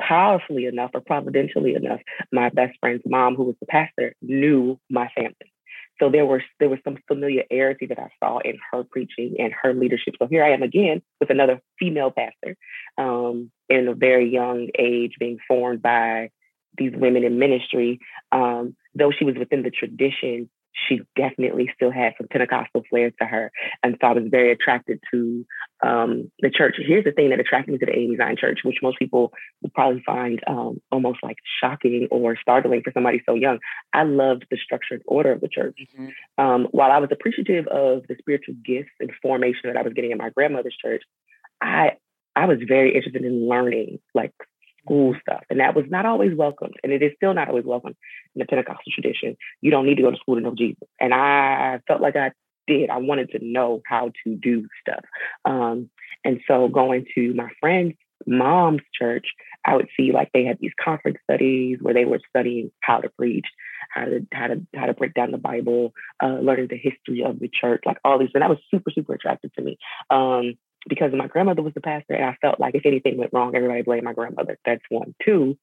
powerfully 0.00 0.66
enough 0.66 0.90
or 0.94 1.00
providentially 1.00 1.74
enough, 1.74 2.00
my 2.32 2.50
best 2.50 2.76
friend's 2.80 3.02
mom, 3.06 3.36
who 3.36 3.44
was 3.44 3.56
the 3.60 3.66
pastor, 3.66 4.14
knew 4.20 4.78
my 4.90 5.08
family. 5.14 5.53
So 6.00 6.10
there 6.10 6.26
was 6.26 6.42
there 6.58 6.68
was 6.68 6.80
some 6.84 6.98
familiarity 7.06 7.86
that 7.86 7.98
I 7.98 8.08
saw 8.20 8.38
in 8.38 8.58
her 8.72 8.84
preaching 8.84 9.36
and 9.38 9.52
her 9.62 9.72
leadership. 9.72 10.14
So 10.18 10.26
here 10.26 10.44
I 10.44 10.50
am 10.50 10.62
again 10.62 11.02
with 11.20 11.30
another 11.30 11.60
female 11.78 12.10
pastor 12.10 12.56
um, 12.98 13.50
in 13.68 13.88
a 13.88 13.94
very 13.94 14.28
young 14.28 14.68
age, 14.78 15.14
being 15.18 15.38
formed 15.46 15.82
by 15.82 16.30
these 16.76 16.92
women 16.94 17.24
in 17.24 17.38
ministry. 17.38 18.00
Um, 18.32 18.76
though 18.94 19.12
she 19.12 19.24
was 19.24 19.36
within 19.36 19.62
the 19.62 19.70
tradition, 19.70 20.50
she 20.74 21.00
definitely 21.16 21.70
still 21.74 21.90
had 21.90 22.14
some 22.18 22.28
Pentecostal 22.28 22.82
flair 22.90 23.10
to 23.10 23.24
her. 23.24 23.50
And 23.82 23.96
so 24.00 24.08
I 24.08 24.12
was 24.12 24.24
very 24.28 24.52
attracted 24.52 25.00
to 25.12 25.46
um, 25.84 26.30
the 26.40 26.50
church. 26.50 26.76
Here's 26.78 27.04
the 27.04 27.12
thing 27.12 27.30
that 27.30 27.40
attracted 27.40 27.72
me 27.72 27.78
to 27.78 27.86
the 27.86 27.96
AME 27.96 28.16
Zion 28.16 28.36
Church, 28.36 28.60
which 28.64 28.78
most 28.82 28.98
people 28.98 29.32
would 29.62 29.72
probably 29.72 30.02
find 30.04 30.40
um, 30.46 30.80
almost 30.90 31.18
like 31.22 31.36
shocking 31.60 32.08
or 32.10 32.36
startling 32.40 32.82
for 32.82 32.92
somebody 32.92 33.22
so 33.26 33.34
young. 33.34 33.58
I 33.92 34.02
loved 34.02 34.46
the 34.50 34.58
structured 34.62 35.02
order 35.06 35.32
of 35.32 35.40
the 35.40 35.48
church. 35.48 35.78
Mm-hmm. 35.98 36.44
Um, 36.44 36.68
while 36.72 36.90
I 36.90 36.98
was 36.98 37.10
appreciative 37.12 37.66
of 37.68 38.02
the 38.08 38.16
spiritual 38.18 38.54
gifts 38.64 38.92
and 39.00 39.10
formation 39.22 39.62
that 39.64 39.76
I 39.76 39.82
was 39.82 39.92
getting 39.92 40.10
in 40.10 40.18
my 40.18 40.30
grandmother's 40.30 40.76
church, 40.80 41.02
I 41.60 41.92
I 42.36 42.46
was 42.46 42.58
very 42.66 42.94
interested 42.96 43.24
in 43.24 43.48
learning 43.48 44.00
like 44.12 44.32
school 44.84 45.14
stuff. 45.20 45.42
And 45.50 45.60
that 45.60 45.74
was 45.74 45.84
not 45.88 46.06
always 46.06 46.36
welcomed. 46.36 46.74
And 46.82 46.92
it 46.92 47.02
is 47.02 47.12
still 47.16 47.34
not 47.34 47.48
always 47.48 47.64
welcomed 47.64 47.96
in 48.34 48.40
the 48.40 48.46
Pentecostal 48.46 48.92
tradition. 48.92 49.36
You 49.60 49.70
don't 49.70 49.86
need 49.86 49.96
to 49.96 50.02
go 50.02 50.10
to 50.10 50.16
school 50.16 50.36
to 50.36 50.40
know 50.40 50.54
Jesus. 50.54 50.88
And 51.00 51.14
I 51.14 51.80
felt 51.86 52.00
like 52.00 52.16
I 52.16 52.32
did. 52.66 52.90
I 52.90 52.98
wanted 52.98 53.30
to 53.30 53.44
know 53.44 53.82
how 53.86 54.10
to 54.24 54.36
do 54.36 54.66
stuff. 54.80 55.04
Um, 55.44 55.90
and 56.24 56.40
so 56.48 56.68
going 56.68 57.06
to 57.14 57.34
my 57.34 57.50
friend's 57.60 57.94
mom's 58.26 58.80
church, 58.98 59.26
I 59.66 59.76
would 59.76 59.88
see 59.96 60.12
like 60.12 60.30
they 60.32 60.44
had 60.44 60.58
these 60.60 60.72
conference 60.82 61.18
studies 61.24 61.78
where 61.80 61.94
they 61.94 62.04
were 62.04 62.20
studying 62.28 62.70
how 62.80 62.98
to 62.98 63.08
preach, 63.10 63.46
how 63.90 64.06
to 64.06 64.26
how 64.32 64.46
to 64.48 64.66
how 64.74 64.86
to 64.86 64.94
break 64.94 65.14
down 65.14 65.30
the 65.30 65.38
Bible, 65.38 65.92
uh, 66.22 66.38
learning 66.40 66.68
the 66.68 66.76
history 66.76 67.22
of 67.24 67.40
the 67.40 67.48
church, 67.48 67.82
like 67.84 67.98
all 68.04 68.18
these. 68.18 68.30
And 68.34 68.42
that 68.42 68.50
was 68.50 68.58
super 68.70 68.90
super 68.90 69.14
attractive 69.14 69.52
to 69.54 69.62
me. 69.62 69.78
Um, 70.10 70.54
because 70.88 71.12
my 71.14 71.26
grandmother 71.26 71.62
was 71.62 71.74
the 71.74 71.80
pastor, 71.80 72.14
and 72.14 72.24
I 72.24 72.36
felt 72.40 72.60
like 72.60 72.74
if 72.74 72.86
anything 72.86 73.16
went 73.16 73.32
wrong, 73.32 73.54
everybody 73.54 73.82
blamed 73.82 74.04
my 74.04 74.12
grandmother. 74.12 74.58
That's 74.64 74.82
one. 74.88 75.14
Two, 75.24 75.56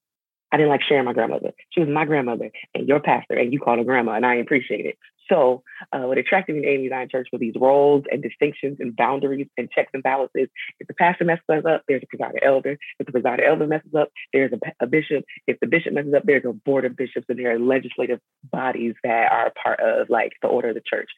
I 0.51 0.57
didn't 0.57 0.69
like 0.69 0.81
sharing 0.87 1.05
my 1.05 1.13
grandmother. 1.13 1.51
She 1.69 1.79
was 1.79 1.89
my 1.89 2.05
grandmother 2.05 2.51
and 2.75 2.87
your 2.87 2.99
pastor, 2.99 3.35
and 3.35 3.53
you 3.53 3.59
call 3.59 3.77
her 3.77 3.83
grandma, 3.83 4.13
and 4.13 4.25
I 4.25 4.35
appreciate 4.35 4.85
it. 4.85 4.97
So, 5.29 5.63
uh, 5.93 6.01
what 6.01 6.17
attracted 6.17 6.55
me 6.55 6.63
to 6.63 6.67
AME 6.67 6.89
Zion 6.89 7.07
Church 7.09 7.29
were 7.31 7.39
these 7.39 7.53
roles 7.55 8.03
and 8.11 8.21
distinctions 8.21 8.77
and 8.81 8.93
boundaries 8.93 9.47
and 9.57 9.71
checks 9.71 9.91
and 9.93 10.03
balances. 10.03 10.49
If 10.79 10.87
the 10.87 10.93
pastor 10.93 11.23
messes 11.23 11.43
up, 11.49 11.83
there's 11.87 12.03
a 12.03 12.07
presiding 12.07 12.41
elder. 12.43 12.77
If 12.99 13.05
the 13.05 13.13
presiding 13.13 13.45
elder 13.45 13.65
messes 13.65 13.95
up, 13.97 14.09
there's 14.33 14.51
a, 14.51 14.59
a, 14.83 14.87
bishop. 14.87 15.23
If 15.47 15.57
the 15.61 15.67
bishop 15.67 15.93
messes 15.93 16.13
up, 16.13 16.23
there's 16.25 16.43
a 16.43 16.51
board 16.51 16.83
of 16.83 16.97
bishops, 16.97 17.27
and 17.29 17.39
there 17.39 17.55
are 17.55 17.59
legislative 17.59 18.19
bodies 18.51 18.95
that 19.03 19.31
are 19.31 19.53
part 19.63 19.79
of 19.79 20.09
like 20.09 20.33
the 20.41 20.49
order 20.49 20.69
of 20.69 20.75
the 20.75 20.81
church. 20.85 21.09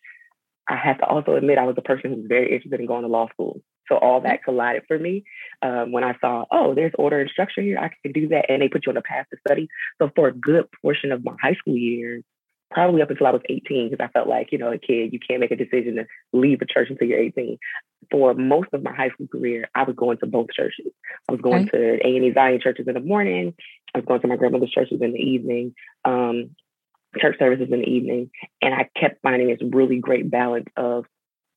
I 0.70 0.76
have 0.76 1.00
to 1.00 1.06
also 1.06 1.36
admit 1.36 1.58
I 1.58 1.66
was 1.66 1.76
a 1.78 1.82
person 1.82 2.12
who 2.12 2.18
was 2.18 2.26
very 2.28 2.54
interested 2.54 2.80
in 2.80 2.86
going 2.86 3.02
to 3.02 3.08
law 3.08 3.28
school. 3.30 3.62
So 3.90 3.98
all 3.98 4.22
that 4.22 4.44
collided 4.44 4.84
for 4.88 4.98
me 4.98 5.24
um, 5.62 5.92
when 5.92 6.04
I 6.04 6.16
saw, 6.20 6.46
oh, 6.52 6.74
there's 6.74 6.94
order 6.98 7.20
and 7.20 7.30
structure 7.30 7.62
here. 7.62 7.78
I 7.78 7.92
can 8.02 8.12
do 8.14 8.30
that. 8.30 8.50
And 8.50 8.62
they 8.62 8.70
put 8.70 8.86
you 8.86 8.92
on 8.92 8.98
a 8.98 9.02
path 9.02 9.28
to 9.32 9.38
study. 9.46 9.68
So 10.02 10.10
for 10.16 10.28
a 10.28 10.34
good 10.34 10.66
portion 10.82 11.12
of 11.12 11.24
my 11.24 11.34
high 11.42 11.56
school 11.56 11.76
years, 11.76 12.24
probably 12.72 13.02
up 13.02 13.10
until 13.10 13.28
I 13.28 13.32
was 13.32 13.42
18, 13.50 13.90
because 13.90 14.04
I 14.04 14.12
felt 14.12 14.28
like, 14.28 14.52
you 14.52 14.58
know, 14.58 14.72
a 14.72 14.78
kid, 14.78 15.14
you 15.14 15.20
can't 15.20 15.40
make 15.40 15.52
a 15.52 15.56
decision 15.56 15.96
to 15.96 16.06
leave 16.32 16.60
a 16.62 16.66
church 16.66 16.90
until 16.90 17.08
you're 17.08 17.20
18. 17.20 17.58
For 18.10 18.34
most 18.34 18.70
of 18.74 18.84
my 18.84 18.94
high 18.94 19.10
school 19.10 19.28
career, 19.28 19.70
I 19.76 19.84
was 19.84 19.96
going 19.96 20.18
to 20.20 20.26
both 20.26 20.48
churches. 20.54 20.88
I 21.30 21.32
was 21.32 21.42
going 21.42 21.70
okay. 21.70 22.00
to 22.00 22.08
AME 22.08 22.34
Zion 22.34 22.60
churches 22.62 22.88
in 22.88 22.96
the 22.96 23.00
morning. 23.00 23.54
I 23.94 24.00
was 24.00 24.06
going 24.06 24.22
to 24.22 24.28
my 24.28 24.38
grandmother's 24.38 24.72
churches 24.72 25.00
in 25.02 25.14
the 25.14 25.20
evening. 25.20 25.76
Um, 26.04 26.56
church 27.20 27.38
services 27.38 27.68
in 27.72 27.80
the 27.80 27.90
evening, 27.90 28.32
and 28.62 28.74
I 28.74 28.90
kept 29.00 29.22
finding 29.22 29.50
this 29.50 29.60
really 29.62 30.00
great 30.00 30.32
balance 30.32 30.68
of 30.76 31.06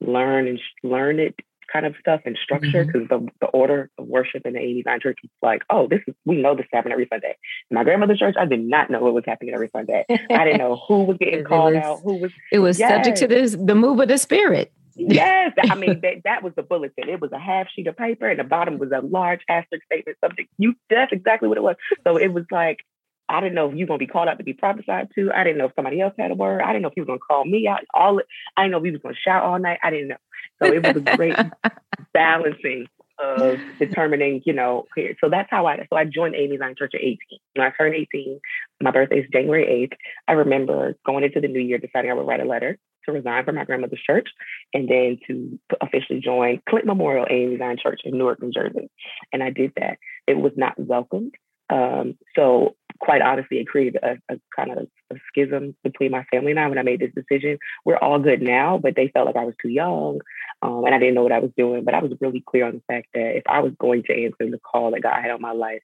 learn 0.00 0.46
and 0.46 0.58
sh- 0.58 0.84
learn 0.84 1.18
it 1.18 1.34
kind 1.72 1.86
of 1.86 1.94
stuff 2.00 2.20
and 2.24 2.36
structure 2.42 2.84
because 2.84 3.02
mm-hmm. 3.02 3.26
the, 3.26 3.32
the 3.40 3.46
order 3.46 3.90
of 3.98 4.06
worship 4.06 4.46
in 4.46 4.54
the 4.54 4.60
AME 4.60 4.82
Zion 4.84 5.00
church 5.00 5.18
was 5.22 5.30
like, 5.42 5.62
oh, 5.70 5.86
this 5.88 6.00
is 6.06 6.14
we 6.24 6.36
know 6.36 6.54
this 6.54 6.66
happened 6.72 6.92
every 6.92 7.08
Sunday. 7.10 7.36
My 7.70 7.84
grandmother's 7.84 8.18
church, 8.18 8.34
I 8.38 8.46
did 8.46 8.60
not 8.60 8.90
know 8.90 9.00
what 9.00 9.14
was 9.14 9.24
happening 9.26 9.54
every 9.54 9.70
Sunday. 9.72 10.04
I 10.08 10.44
didn't 10.44 10.58
know 10.58 10.80
who 10.88 11.04
was 11.04 11.16
getting 11.18 11.44
called 11.48 11.74
was, 11.74 11.82
out, 11.82 12.00
who 12.02 12.16
was 12.16 12.32
it 12.52 12.58
was 12.60 12.78
yes. 12.78 12.90
subject 12.90 13.18
to 13.18 13.28
this 13.28 13.56
the 13.58 13.74
move 13.74 14.00
of 14.00 14.08
the 14.08 14.18
spirit. 14.18 14.72
yes, 14.96 15.52
I 15.58 15.74
mean 15.74 16.00
that, 16.00 16.22
that 16.24 16.42
was 16.42 16.54
the 16.56 16.62
bulletin. 16.62 17.08
It 17.08 17.20
was 17.20 17.32
a 17.32 17.38
half 17.38 17.66
sheet 17.74 17.86
of 17.86 17.96
paper, 17.96 18.28
and 18.28 18.38
the 18.38 18.44
bottom 18.44 18.78
was 18.78 18.90
a 18.92 19.00
large 19.04 19.40
asterisk 19.48 19.84
statement 19.84 20.16
subject. 20.22 20.50
You 20.58 20.74
that's 20.88 21.12
exactly 21.12 21.48
what 21.48 21.58
it 21.58 21.62
was. 21.62 21.76
So 22.04 22.16
it 22.16 22.32
was 22.32 22.44
like 22.50 22.80
I 23.28 23.40
didn't 23.40 23.54
know 23.54 23.68
if 23.68 23.76
you 23.76 23.84
were 23.84 23.88
gonna 23.88 23.98
be 23.98 24.06
called 24.06 24.28
out 24.28 24.38
to 24.38 24.44
be 24.44 24.52
prophesied 24.52 25.08
to. 25.14 25.32
I 25.32 25.42
didn't 25.42 25.58
know 25.58 25.66
if 25.66 25.72
somebody 25.74 26.00
else 26.00 26.14
had 26.18 26.30
a 26.30 26.34
word. 26.34 26.62
I 26.62 26.68
didn't 26.68 26.82
know 26.82 26.88
if 26.88 26.94
he 26.94 27.00
was 27.00 27.06
gonna 27.06 27.18
call 27.18 27.44
me 27.44 27.66
out. 27.66 27.80
All 27.92 28.20
I 28.56 28.62
didn't 28.62 28.72
know 28.72 28.78
if 28.78 28.84
he 28.84 28.90
was 28.92 29.00
gonna 29.02 29.16
shout 29.16 29.42
all 29.42 29.58
night. 29.58 29.78
I 29.82 29.90
didn't 29.90 30.08
know. 30.08 30.16
So 30.62 30.72
it 30.72 30.82
was 30.82 30.96
a 30.96 31.16
great 31.16 31.36
balancing 32.12 32.86
of 33.18 33.58
determining, 33.78 34.42
you 34.44 34.52
know, 34.52 34.84
here. 34.94 35.14
So 35.20 35.30
that's 35.30 35.48
how 35.50 35.66
I 35.66 35.86
so 35.90 35.96
I 35.96 36.04
joined 36.04 36.34
AME 36.34 36.58
Zion 36.58 36.74
Church 36.76 36.92
at 36.94 37.00
18. 37.00 37.18
When 37.54 37.66
I 37.66 37.70
turned 37.70 37.94
18, 37.94 38.40
my 38.82 38.90
birthday 38.90 39.20
is 39.20 39.26
January 39.32 39.88
8th. 39.90 39.96
I 40.28 40.32
remember 40.32 40.96
going 41.04 41.24
into 41.24 41.40
the 41.40 41.48
new 41.48 41.60
year 41.60 41.78
deciding 41.78 42.10
I 42.10 42.14
would 42.14 42.26
write 42.26 42.40
a 42.40 42.44
letter 42.44 42.78
to 43.06 43.12
resign 43.12 43.44
from 43.44 43.54
my 43.54 43.64
grandmother's 43.64 44.02
church 44.04 44.28
and 44.74 44.88
then 44.88 45.18
to 45.26 45.58
officially 45.80 46.20
join 46.20 46.60
Clint 46.68 46.86
Memorial 46.86 47.26
AME 47.30 47.58
Zion 47.58 47.78
Church 47.82 48.00
in 48.04 48.18
Newark, 48.18 48.42
New 48.42 48.50
Jersey. 48.50 48.90
And 49.32 49.42
I 49.42 49.50
did 49.50 49.72
that. 49.76 49.98
It 50.26 50.36
was 50.36 50.52
not 50.56 50.78
welcomed. 50.78 51.34
Um, 51.70 52.18
so 52.36 52.76
quite 53.00 53.22
honestly, 53.22 53.58
it 53.58 53.68
created 53.68 54.02
a, 54.02 54.16
a 54.32 54.38
kind 54.54 54.70
of 54.70 54.86
a 55.12 55.16
schism 55.28 55.76
between 55.82 56.10
my 56.10 56.24
family 56.30 56.52
and 56.52 56.60
I 56.60 56.68
when 56.68 56.78
I 56.78 56.82
made 56.82 57.00
this 57.00 57.12
decision. 57.14 57.58
We're 57.84 57.98
all 57.98 58.18
good 58.18 58.42
now, 58.42 58.78
but 58.78 58.94
they 58.96 59.08
felt 59.08 59.26
like 59.26 59.36
I 59.36 59.44
was 59.44 59.54
too 59.60 59.68
young 59.68 60.20
um, 60.62 60.84
and 60.84 60.94
I 60.94 60.98
didn't 60.98 61.14
know 61.14 61.22
what 61.22 61.32
I 61.32 61.40
was 61.40 61.52
doing. 61.56 61.84
But 61.84 61.94
I 61.94 62.02
was 62.02 62.12
really 62.20 62.42
clear 62.46 62.66
on 62.66 62.74
the 62.74 62.82
fact 62.92 63.08
that 63.14 63.36
if 63.36 63.44
I 63.48 63.60
was 63.60 63.72
going 63.78 64.04
to 64.04 64.24
answer 64.24 64.50
the 64.50 64.58
call 64.58 64.92
that 64.92 65.02
God 65.02 65.22
had 65.22 65.30
on 65.30 65.40
my 65.40 65.52
life, 65.52 65.82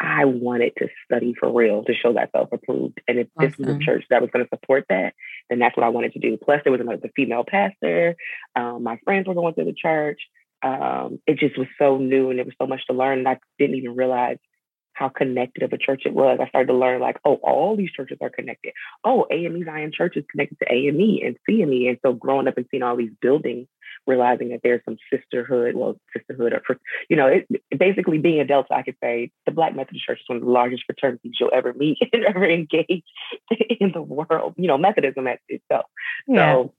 I 0.00 0.24
wanted 0.24 0.72
to 0.78 0.88
study 1.04 1.34
for 1.38 1.52
real 1.52 1.84
to 1.84 1.94
show 1.94 2.12
that 2.14 2.30
self 2.32 2.50
approved. 2.52 3.00
And 3.06 3.18
if 3.18 3.28
awesome. 3.36 3.50
this 3.50 3.58
was 3.58 3.76
a 3.76 3.78
church 3.78 4.04
that 4.10 4.20
was 4.20 4.30
going 4.32 4.44
to 4.44 4.48
support 4.48 4.86
that, 4.88 5.14
then 5.48 5.58
that's 5.58 5.76
what 5.76 5.84
I 5.84 5.90
wanted 5.90 6.12
to 6.14 6.18
do. 6.18 6.36
Plus, 6.36 6.60
there 6.64 6.72
was 6.72 6.80
another 6.80 7.10
female 7.14 7.44
pastor. 7.48 8.16
Um, 8.56 8.82
my 8.82 8.98
friends 9.04 9.28
were 9.28 9.34
going 9.34 9.54
to 9.54 9.64
the 9.64 9.72
church. 9.72 10.20
Um, 10.62 11.20
it 11.26 11.38
just 11.38 11.58
was 11.58 11.68
so 11.78 11.98
new 11.98 12.30
and 12.30 12.38
there 12.38 12.44
was 12.44 12.54
so 12.60 12.66
much 12.66 12.86
to 12.86 12.94
learn. 12.94 13.18
And 13.18 13.28
I 13.28 13.38
didn't 13.58 13.76
even 13.76 13.94
realize 13.94 14.38
how 14.94 15.08
connected 15.08 15.62
of 15.62 15.72
a 15.72 15.78
church 15.78 16.02
it 16.06 16.14
was. 16.14 16.38
I 16.40 16.48
started 16.48 16.68
to 16.68 16.78
learn 16.78 17.00
like, 17.00 17.18
oh, 17.24 17.34
all 17.42 17.76
these 17.76 17.90
churches 17.90 18.18
are 18.20 18.30
connected. 18.30 18.72
Oh, 19.04 19.26
AME 19.30 19.64
Zion 19.64 19.92
Church 19.92 20.16
is 20.16 20.24
connected 20.30 20.58
to 20.60 20.72
AME 20.72 21.18
and 21.24 21.36
CME. 21.48 21.88
And 21.88 21.98
so 22.02 22.12
growing 22.12 22.48
up 22.48 22.56
and 22.56 22.66
seeing 22.70 22.82
all 22.82 22.96
these 22.96 23.12
buildings, 23.20 23.66
realizing 24.06 24.50
that 24.50 24.60
there's 24.62 24.82
some 24.84 24.96
sisterhood, 25.12 25.74
well, 25.74 25.98
sisterhood 26.16 26.52
or, 26.52 26.78
you 27.08 27.16
know, 27.16 27.26
it, 27.26 27.46
basically 27.76 28.18
being 28.18 28.40
a 28.40 28.44
Delta, 28.44 28.72
I 28.72 28.82
could 28.82 28.96
say 29.02 29.30
the 29.46 29.52
Black 29.52 29.74
Methodist 29.74 30.04
Church 30.04 30.20
is 30.20 30.28
one 30.28 30.36
of 30.36 30.44
the 30.44 30.50
largest 30.50 30.84
fraternities 30.86 31.32
you'll 31.40 31.50
ever 31.52 31.72
meet 31.74 31.98
and 32.12 32.24
ever 32.24 32.48
engage 32.48 33.04
in 33.80 33.92
the 33.92 34.02
world, 34.02 34.54
you 34.56 34.68
know, 34.68 34.78
Methodism 34.78 35.26
itself. 35.48 35.86
Yeah. 36.28 36.54
So 36.54 36.74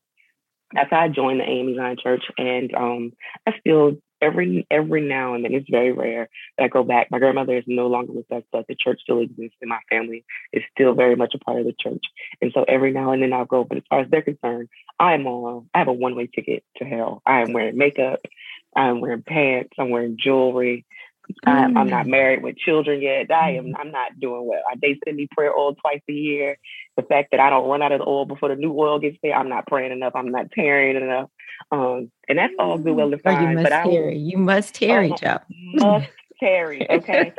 that's 0.73 0.89
how 0.89 1.01
I 1.01 1.09
joined 1.09 1.41
the 1.41 1.49
AME 1.49 1.75
Zion 1.75 1.97
Church. 2.01 2.23
And 2.37 2.73
um, 2.73 3.13
I 3.45 3.53
still 3.59 3.97
every 4.21 4.65
every 4.69 5.01
now 5.01 5.33
and 5.33 5.43
then 5.43 5.53
it's 5.53 5.69
very 5.69 5.91
rare 5.91 6.29
that 6.57 6.65
I 6.65 6.67
go 6.67 6.83
back. 6.83 7.11
My 7.11 7.19
grandmother 7.19 7.57
is 7.57 7.63
no 7.67 7.87
longer 7.87 8.13
with 8.13 8.31
us, 8.31 8.43
but 8.51 8.65
the 8.67 8.75
church 8.75 9.01
still 9.01 9.19
exists 9.19 9.57
in 9.61 9.69
my 9.69 9.79
family. 9.89 10.25
It's 10.51 10.65
still 10.71 10.93
very 10.93 11.15
much 11.15 11.33
a 11.35 11.39
part 11.39 11.59
of 11.59 11.65
the 11.65 11.75
church. 11.79 12.03
And 12.41 12.51
so 12.53 12.63
every 12.67 12.91
now 12.91 13.11
and 13.11 13.21
then 13.21 13.33
I'll 13.33 13.45
go. 13.45 13.63
But 13.63 13.77
as 13.77 13.83
far 13.89 13.99
as 14.01 14.09
they're 14.09 14.21
concerned, 14.21 14.69
I 14.99 15.13
am 15.13 15.27
on 15.27 15.69
I 15.73 15.79
have 15.79 15.87
a 15.87 15.93
one 15.93 16.15
way 16.15 16.27
ticket 16.27 16.63
to 16.77 16.85
hell. 16.85 17.21
I 17.25 17.41
am 17.41 17.53
wearing 17.53 17.77
makeup, 17.77 18.21
I'm 18.75 19.01
wearing 19.01 19.23
pants, 19.23 19.71
I'm 19.77 19.89
wearing 19.89 20.17
jewelry. 20.19 20.85
I'm, 21.45 21.77
I'm, 21.77 21.89
not 21.89 22.05
mm. 22.05 22.11
married 22.11 22.43
with 22.43 22.57
children 22.57 23.01
yet. 23.01 23.31
I 23.31 23.51
am. 23.51 23.67
Mm. 23.67 23.73
I'm 23.79 23.91
not 23.91 24.19
doing 24.19 24.45
well. 24.45 24.61
I 24.69 24.75
they 24.81 24.99
send 25.03 25.17
me 25.17 25.27
prayer 25.31 25.55
oil 25.55 25.75
twice 25.75 26.01
a 26.09 26.13
year. 26.13 26.57
The 26.97 27.03
fact 27.03 27.29
that 27.31 27.39
I 27.39 27.49
don't 27.49 27.67
run 27.67 27.81
out 27.81 27.91
of 27.91 27.99
the 27.99 28.07
oil 28.07 28.25
before 28.25 28.49
the 28.49 28.55
new 28.55 28.77
oil 28.77 28.99
gets 28.99 29.17
there, 29.21 29.33
I'm 29.33 29.49
not 29.49 29.67
praying 29.67 29.91
enough. 29.91 30.13
I'm 30.15 30.31
not 30.31 30.51
tearing 30.51 30.95
enough. 30.95 31.29
Um, 31.71 32.11
and 32.27 32.37
that's 32.37 32.53
all 32.59 32.77
good, 32.77 32.95
well 32.95 33.11
and 33.11 33.21
fine. 33.21 33.37
Oh, 33.37 33.49
you 33.49 33.55
must 33.55 33.63
but 33.63 33.83
tarry. 33.83 34.13
I, 34.13 34.17
you 34.17 34.37
must 34.37 34.75
tarry, 34.75 35.11
oh, 35.11 35.15
Joe. 35.15 35.37
Must 35.73 36.09
tarry. 36.39 36.89
Okay, 36.89 37.33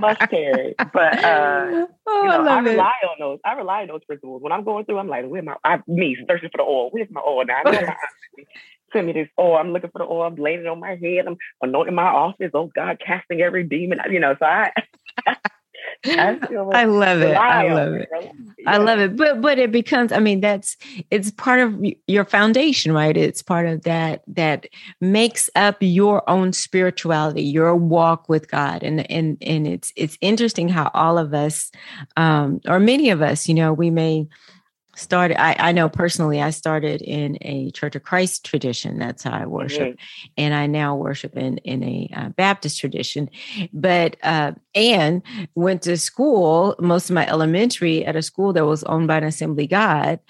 must 0.00 0.20
tarry. 0.20 0.74
But 0.92 1.24
uh, 1.24 1.86
oh, 2.06 2.22
you 2.22 2.28
know, 2.28 2.48
I, 2.48 2.56
I 2.56 2.60
rely 2.60 2.92
it. 3.02 3.06
on 3.06 3.16
those. 3.18 3.38
I 3.44 3.52
rely 3.52 3.82
on 3.82 3.88
those 3.88 4.04
principles. 4.04 4.42
When 4.42 4.52
I'm 4.52 4.64
going 4.64 4.84
through, 4.84 4.98
I'm 4.98 5.08
like, 5.08 5.26
where 5.26 5.42
my 5.42 5.56
I, 5.64 5.78
me 5.86 6.16
searching 6.28 6.50
for 6.50 6.58
the 6.58 6.62
oil? 6.62 6.90
Where's 6.90 7.08
my 7.10 7.20
oil 7.20 7.44
now? 7.44 7.62
I 8.92 8.98
know 8.98 8.98
my 8.98 8.98
send 8.98 9.06
me 9.06 9.12
this 9.12 9.28
oil. 9.38 9.56
I'm 9.56 9.72
looking 9.72 9.90
for 9.90 9.98
the 9.98 10.04
oil. 10.04 10.22
I'm 10.22 10.36
laying 10.36 10.60
it 10.60 10.66
on 10.66 10.80
my 10.80 10.96
head. 10.96 11.26
I'm 11.26 11.36
anointing 11.62 11.94
my 11.94 12.04
office. 12.04 12.50
Oh 12.54 12.70
God, 12.74 13.00
casting 13.04 13.40
every 13.40 13.64
demon. 13.64 14.00
You 14.10 14.20
know, 14.20 14.36
so 14.38 14.46
I. 14.46 14.72
I, 16.06 16.38
I 16.72 16.84
love 16.84 17.20
it. 17.20 17.36
I 17.36 17.72
love 17.72 17.94
it. 17.94 18.08
I 18.66 18.76
love 18.78 19.00
it. 19.00 19.16
But 19.16 19.40
but 19.40 19.58
it 19.58 19.70
becomes. 19.70 20.12
I 20.12 20.18
mean, 20.18 20.40
that's 20.40 20.76
it's 21.10 21.30
part 21.30 21.60
of 21.60 21.84
your 22.06 22.24
foundation, 22.24 22.92
right? 22.92 23.16
It's 23.16 23.42
part 23.42 23.66
of 23.66 23.82
that 23.82 24.22
that 24.28 24.66
makes 25.00 25.50
up 25.56 25.76
your 25.80 26.28
own 26.28 26.52
spirituality, 26.52 27.42
your 27.42 27.74
walk 27.76 28.28
with 28.28 28.50
God, 28.50 28.82
and 28.82 29.10
and 29.10 29.36
and 29.42 29.66
it's 29.66 29.92
it's 29.96 30.16
interesting 30.20 30.68
how 30.68 30.90
all 30.94 31.18
of 31.18 31.34
us, 31.34 31.70
um, 32.16 32.60
or 32.66 32.80
many 32.80 33.10
of 33.10 33.20
us, 33.20 33.48
you 33.48 33.54
know, 33.54 33.72
we 33.72 33.90
may 33.90 34.26
started 35.00 35.40
I, 35.40 35.56
I 35.58 35.72
know 35.72 35.88
personally 35.88 36.40
i 36.40 36.50
started 36.50 37.02
in 37.02 37.38
a 37.40 37.70
church 37.72 37.96
of 37.96 38.02
christ 38.02 38.44
tradition. 38.44 38.98
That's 38.98 39.22
how 39.22 39.32
i 39.32 39.46
worship. 39.46 39.94
Mm-hmm. 39.94 40.32
and 40.36 40.54
i 40.54 40.66
now 40.66 40.94
worship 40.94 41.36
in 41.36 41.58
in 41.58 41.82
a 41.82 42.10
uh, 42.14 42.28
baptist 42.30 42.78
tradition. 42.80 43.30
But 43.72 44.16
uh 44.22 44.52
and 44.74 45.22
went 45.54 45.82
to 45.82 45.96
school 45.96 46.76
most 46.78 47.10
of 47.10 47.14
my 47.14 47.26
elementary 47.26 48.04
at 48.04 48.16
a 48.16 48.22
school 48.22 48.52
that 48.52 48.66
was 48.66 48.84
owned 48.84 49.08
by 49.08 49.18
an 49.18 49.24
assembly 49.24 49.66
god. 49.66 50.20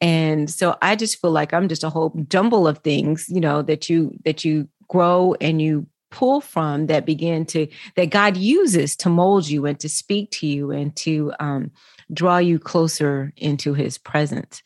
And 0.00 0.50
so 0.50 0.76
i 0.82 0.94
just 0.96 1.20
feel 1.20 1.30
like 1.30 1.52
i'm 1.52 1.68
just 1.68 1.84
a 1.84 1.90
whole 1.90 2.10
jumble 2.28 2.66
of 2.66 2.78
things 2.78 3.26
you 3.28 3.40
know 3.40 3.62
that 3.62 3.88
you 3.88 4.14
that 4.24 4.44
you 4.44 4.68
grow 4.88 5.34
and 5.40 5.60
you 5.60 5.86
pull 6.10 6.40
from 6.40 6.86
that 6.86 7.04
begin 7.04 7.44
to 7.44 7.66
that 7.96 8.10
god 8.10 8.36
uses 8.36 8.96
to 8.96 9.08
mold 9.08 9.48
you 9.48 9.66
and 9.66 9.78
to 9.78 9.88
speak 9.88 10.30
to 10.30 10.46
you 10.46 10.70
and 10.70 10.94
to 10.96 11.32
um 11.40 11.70
draw 12.12 12.38
you 12.38 12.58
closer 12.58 13.32
into 13.36 13.74
his 13.74 13.98
presence. 13.98 14.62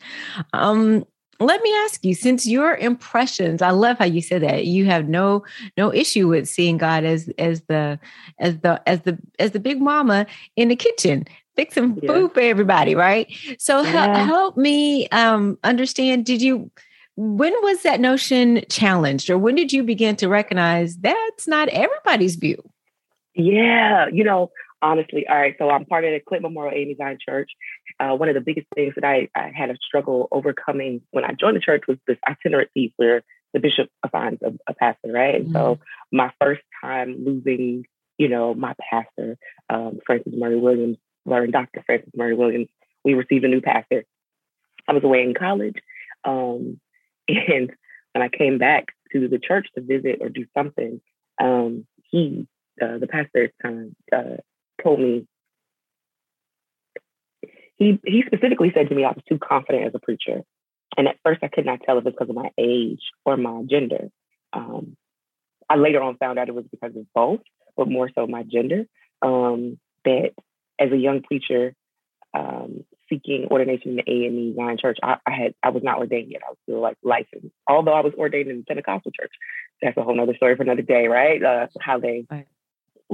Um, 0.53 1.05
let 1.41 1.61
me 1.63 1.75
ask 1.79 2.05
you 2.05 2.15
since 2.15 2.47
your 2.47 2.77
impressions 2.77 3.63
i 3.63 3.71
love 3.71 3.99
how 3.99 4.05
you 4.05 4.23
said 4.23 4.43
that 4.43 4.65
you 4.65 4.85
have 4.85 5.09
no 5.09 5.43
no 5.77 5.93
issue 5.93 6.29
with 6.29 6.49
seeing 6.49 6.79
god 6.79 7.03
as 7.03 7.29
as 7.37 7.63
the 7.63 7.99
as 8.39 8.59
the 8.59 8.81
as 8.87 9.01
the 9.01 9.19
as 9.41 9.51
the 9.51 9.59
big 9.59 9.81
mama 9.81 10.25
in 10.55 10.69
the 10.69 10.77
kitchen 10.77 11.25
fixing 11.57 11.99
yeah. 12.01 12.13
food 12.13 12.33
for 12.33 12.39
everybody 12.39 12.95
right 12.95 13.35
so 13.59 13.81
yeah. 13.81 13.91
help, 13.91 14.27
help 14.29 14.57
me 14.57 15.09
um 15.09 15.59
understand 15.65 16.25
did 16.25 16.41
you 16.41 16.71
when 17.17 17.53
was 17.63 17.83
that 17.83 18.01
notion 18.01 18.63
challenged 18.69 19.29
or 19.29 19.39
when 19.39 19.55
did 19.55 19.73
you 19.73 19.83
begin 19.83 20.17
to 20.17 20.29
recognize 20.29 20.97
that's 20.99 21.47
not 21.47 21.69
everybody's 21.69 22.37
view 22.37 22.63
yeah 23.35 24.07
you 24.13 24.25
know 24.25 24.51
honestly, 24.83 25.27
all 25.29 25.37
right, 25.37 25.55
so 25.59 25.71
I'm 25.71 25.87
part 25.87 26.05
of 26.05 26.11
the 26.11 26.21
Clint 26.21 26.43
Memorial 26.43 26.75
AME 26.75 26.97
Zion 26.97 27.19
Church. 27.27 27.51
Uh, 28.01 28.15
one 28.15 28.29
of 28.29 28.35
the 28.35 28.41
biggest 28.41 28.67
things 28.75 28.95
that 28.97 29.05
I, 29.05 29.29
I, 29.35 29.53
had 29.55 29.71
a 29.71 29.77
struggle 29.87 30.29
overcoming 30.33 31.03
when 31.13 31.25
I 31.25 31.33
joined 31.33 31.57
the 31.57 31.61
church 31.61 31.85
was 31.87 31.99
this 32.07 32.19
itinerant 32.29 32.71
piece 32.75 32.93
where 32.97 33.23
the 33.55 33.61
bishop 33.61 33.89
assigns 34.05 34.41
a, 34.43 34.53
a 34.69 34.75
pastor, 34.75 35.13
right? 35.13 35.43
Mm-hmm. 35.43 35.53
So 35.53 35.79
my 36.11 36.33
first 36.41 36.63
time 36.83 37.25
losing, 37.25 37.87
you 38.19 38.29
know, 38.29 38.55
my 38.55 38.75
pastor, 38.91 39.39
um, 39.71 40.01
Francis 40.05 40.33
Murray 40.37 40.59
Williams, 40.59 40.99
Reverend 41.25 41.53
Dr. 41.53 41.83
Francis 41.87 42.13
Murray 42.17 42.35
Williams, 42.35 42.69
we 43.05 43.15
received 43.15 43.45
a 43.45 43.49
new 43.49 43.61
pastor. 43.61 44.05
I 44.89 44.93
was 44.93 45.05
away 45.05 45.23
in 45.23 45.35
college. 45.35 45.77
Um, 46.25 46.81
and 47.29 47.73
when 48.13 48.23
I 48.23 48.29
came 48.29 48.59
back 48.59 48.87
to 49.13 49.29
the 49.29 49.39
church 49.39 49.69
to 49.75 49.81
visit 49.81 50.19
or 50.21 50.29
do 50.29 50.47
something, 50.57 51.01
um, 51.41 51.87
he, 52.11 52.47
uh, 52.81 52.99
the 52.99 53.07
pastor 53.07 53.45
at 53.45 53.53
the 53.63 53.69
time, 53.69 53.97
uh, 54.13 54.37
told 54.83 55.01
me 55.01 55.27
he 57.77 57.99
he 58.05 58.23
specifically 58.27 58.71
said 58.75 58.89
to 58.89 58.95
me 58.95 59.05
I 59.05 59.09
was 59.09 59.23
too 59.29 59.39
confident 59.39 59.87
as 59.87 59.95
a 59.95 59.99
preacher. 59.99 60.43
And 60.97 61.09
at 61.09 61.17
first 61.25 61.43
I 61.43 61.49
could 61.49 61.67
not 61.67 61.81
tell 61.85 61.99
if 61.99 62.07
it's 62.07 62.15
because 62.15 62.29
of 62.29 62.37
my 62.37 62.51
age 62.59 63.01
or 63.25 63.37
my 63.37 63.63
gender. 63.69 64.09
Um, 64.53 64.97
I 65.69 65.77
later 65.77 66.03
on 66.03 66.17
found 66.17 66.39
out 66.39 66.49
it 66.49 66.55
was 66.55 66.67
because 66.71 66.95
of 66.97 67.07
both, 67.15 67.41
but 67.77 67.89
more 67.89 68.11
so 68.15 68.27
my 68.27 68.43
gender. 68.43 68.85
Um, 69.23 69.79
that 70.05 70.33
as 70.79 70.91
a 70.93 70.97
young 70.97 71.23
preacher 71.23 71.75
um, 72.35 72.85
seeking 73.13 73.47
ordination 73.51 73.91
in 73.91 73.97
the 73.97 74.11
AME 74.11 74.55
Zion 74.57 74.79
Church, 74.81 74.99
I, 75.03 75.17
I, 75.27 75.31
had 75.33 75.55
I 75.63 75.69
was 75.69 75.83
not 75.83 75.99
ordained 75.99 76.31
yet. 76.31 76.43
I 76.47 76.51
was 76.51 76.59
still 76.63 76.81
like 76.81 76.97
licensed, 77.03 77.55
although 77.69 77.93
I 77.93 78.01
was 78.01 78.15
ordained 78.15 78.51
in 78.51 78.59
the 78.59 78.65
Pentecostal 78.65 79.13
church. 79.13 79.33
That's 79.83 79.97
a 79.97 80.03
whole 80.03 80.21
other 80.21 80.35
story 80.37 80.57
for 80.57 80.63
another 80.63 80.83
day, 80.83 81.07
right? 81.09 81.43
Uh, 81.43 81.67
how 81.81 81.99
they 81.99 82.25
right 82.31 82.47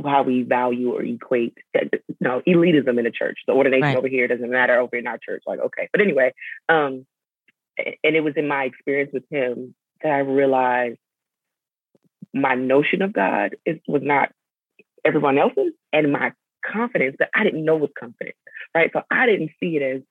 how 0.07 0.23
we 0.23 0.43
value 0.43 0.93
or 0.93 1.03
equate 1.03 1.59
you 1.75 1.91
know, 2.21 2.43
elitism 2.47 2.99
in 2.99 3.05
the 3.05 3.11
church. 3.11 3.39
The 3.47 3.53
ordination 3.53 3.83
right. 3.83 3.97
over 3.97 4.09
here 4.09 4.29
doesn't 4.29 4.51
matter 4.51 4.79
over 4.79 4.97
in 4.97 5.07
our 5.07 5.19
church. 5.19 5.43
Like, 5.47 5.61
okay. 5.61 5.89
But 5.93 6.01
anyway, 6.01 6.35
um, 6.69 7.07
and 7.79 8.17
it 8.17 8.23
was 8.23 8.35
in 8.37 8.49
my 8.49 8.65
experience 8.65 9.11
with 9.13 9.25
him 9.31 9.75
that 10.03 10.13
I 10.13 10.19
realized 10.19 10.99
my 12.35 12.55
notion 12.55 13.03
of 13.03 13.13
God 13.13 13.57
is, 13.65 13.79
was 13.87 14.03
not 14.05 14.33
everyone 15.05 15.39
else's, 15.39 15.73
and 15.93 16.13
my 16.13 16.33
confidence 16.65 17.17
that 17.19 17.31
I 17.35 17.45
didn't 17.45 17.65
know 17.65 17.77
was 17.77 17.91
confident, 17.99 18.37
right? 18.75 18.91
So 18.93 19.03
I 19.11 19.27
didn't 19.27 19.51
see 19.61 19.77
it 19.77 19.83
as 19.83 20.03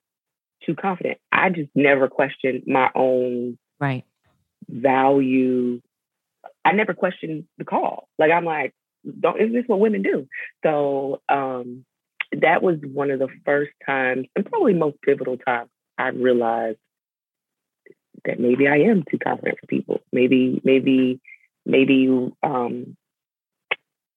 too 0.64 0.74
confident. 0.74 1.18
I 1.32 1.50
just 1.50 1.70
never 1.74 2.08
questioned 2.08 2.64
my 2.66 2.90
own 2.94 3.58
right 3.80 4.04
value. 4.68 5.80
I 6.64 6.72
never 6.72 6.94
questioned 6.94 7.44
the 7.58 7.64
call. 7.64 8.08
Like 8.18 8.30
I'm 8.30 8.44
like, 8.44 8.74
don't 9.20 9.40
is 9.40 9.52
this 9.52 9.64
what 9.66 9.80
women 9.80 10.02
do? 10.02 10.26
So 10.64 11.22
um, 11.28 11.84
that 12.32 12.62
was 12.62 12.76
one 12.82 13.10
of 13.10 13.18
the 13.18 13.28
first 13.44 13.72
times 13.86 14.26
and 14.36 14.44
probably 14.46 14.74
most 14.74 15.00
pivotal 15.02 15.38
times 15.38 15.70
I 15.96 16.08
realized 16.08 16.78
that 18.24 18.38
maybe 18.38 18.68
I 18.68 18.78
am 18.90 19.04
too 19.10 19.18
confident 19.18 19.58
for 19.60 19.66
people. 19.66 20.00
Maybe, 20.12 20.60
maybe, 20.64 21.20
maybe 21.64 22.32
um, 22.42 22.96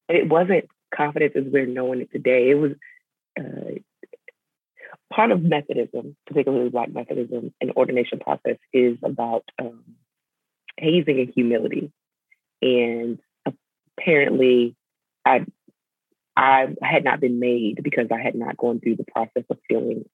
it 0.10 0.28
wasn't 0.28 0.66
confidence 0.94 1.34
as 1.36 1.46
we're 1.52 1.66
knowing 1.66 2.02
it 2.02 2.12
today. 2.12 2.50
It 2.50 2.56
was 2.56 2.72
uh, 3.40 3.80
part 5.12 5.32
of 5.32 5.44
Methodism, 5.44 6.16
particularly 6.26 6.70
Black 6.70 6.92
Methodism, 6.92 7.54
and 7.60 7.72
ordination 7.72 8.20
process 8.20 8.58
is 8.74 8.98
about 9.04 9.44
um, 9.60 9.84
hazing 10.78 11.20
and 11.20 11.32
humility. 11.36 11.92
And 12.62 13.20
apparently 13.98 14.76
I 15.26 15.46
I 16.36 16.74
had 16.82 17.04
not 17.04 17.20
been 17.20 17.40
made 17.40 17.82
because 17.84 18.08
I 18.12 18.22
had 18.22 18.36
not 18.36 18.58
gone 18.58 18.80
through 18.80 18.96
the 18.96 19.06
process 19.12 19.44
of 19.50 19.58
feeling 19.68 20.06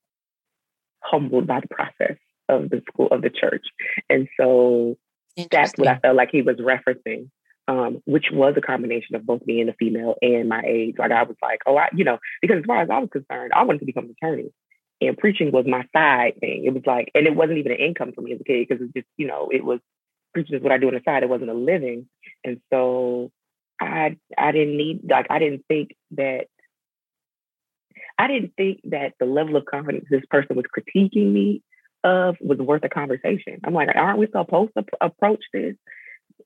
humbled 0.99 1.47
by 1.47 1.59
the 1.59 1.67
process 1.67 2.17
of 2.49 2.69
the 2.69 2.81
school 2.91 3.07
of 3.11 3.21
the 3.21 3.29
church. 3.29 3.65
And 4.09 4.27
so 4.39 4.97
that's 5.51 5.73
what 5.77 5.87
I 5.87 5.99
felt 5.99 6.15
like 6.15 6.29
he 6.31 6.41
was 6.41 6.57
referencing. 6.57 7.29
Um, 7.69 8.01
which 8.05 8.27
was 8.31 8.53
a 8.55 8.61
combination 8.61 9.17
of 9.17 9.25
both 9.25 9.45
being 9.45 9.67
a 9.67 9.73
female 9.73 10.15
and 10.21 10.47
my 10.47 10.63
age. 10.65 10.95
Like 10.97 11.11
I 11.11 11.23
was 11.23 11.35
like, 11.41 11.59
oh, 11.67 11.75
I, 11.75 11.89
you 11.93 12.05
know, 12.05 12.17
because 12.41 12.59
as 12.59 12.65
far 12.65 12.81
as 12.81 12.89
I 12.89 12.99
was 12.99 13.09
concerned, 13.11 13.51
I 13.53 13.63
wanted 13.63 13.79
to 13.79 13.85
become 13.85 14.05
an 14.05 14.15
attorney, 14.21 14.53
and 15.01 15.17
preaching 15.17 15.51
was 15.51 15.65
my 15.67 15.85
side 15.95 16.39
thing. 16.39 16.65
It 16.65 16.73
was 16.73 16.83
like, 16.85 17.11
and 17.13 17.27
it 17.27 17.35
wasn't 17.35 17.59
even 17.59 17.71
an 17.71 17.79
income 17.79 18.13
for 18.13 18.21
me 18.21 18.33
as 18.33 18.41
a 18.41 18.43
kid 18.43 18.67
because 18.67 18.83
it's 18.83 18.93
just, 18.93 19.07
you 19.17 19.27
know, 19.27 19.49
it 19.51 19.63
was 19.63 19.79
preaching 20.33 20.55
is 20.55 20.63
what 20.63 20.71
I 20.71 20.77
do 20.77 20.87
on 20.87 20.93
the 20.93 21.01
side. 21.05 21.23
It 21.23 21.29
wasn't 21.29 21.49
a 21.49 21.55
living, 21.55 22.07
and 22.43 22.59
so 22.71 23.31
I 23.79 24.17
I 24.37 24.51
didn't 24.51 24.77
need 24.77 25.01
like 25.09 25.27
I 25.29 25.39
didn't 25.39 25.65
think 25.67 25.95
that 26.11 26.47
I 28.17 28.27
didn't 28.27 28.53
think 28.57 28.81
that 28.85 29.13
the 29.19 29.25
level 29.25 29.55
of 29.55 29.65
confidence 29.65 30.05
this 30.09 30.25
person 30.29 30.55
was 30.55 30.65
critiquing 30.65 31.31
me 31.31 31.61
of 32.03 32.35
was 32.39 32.57
worth 32.57 32.83
a 32.83 32.89
conversation. 32.89 33.59
I'm 33.63 33.73
like, 33.73 33.89
aren't 33.95 34.19
we 34.19 34.27
supposed 34.27 34.71
to 34.77 34.85
approach 35.01 35.43
this? 35.53 35.75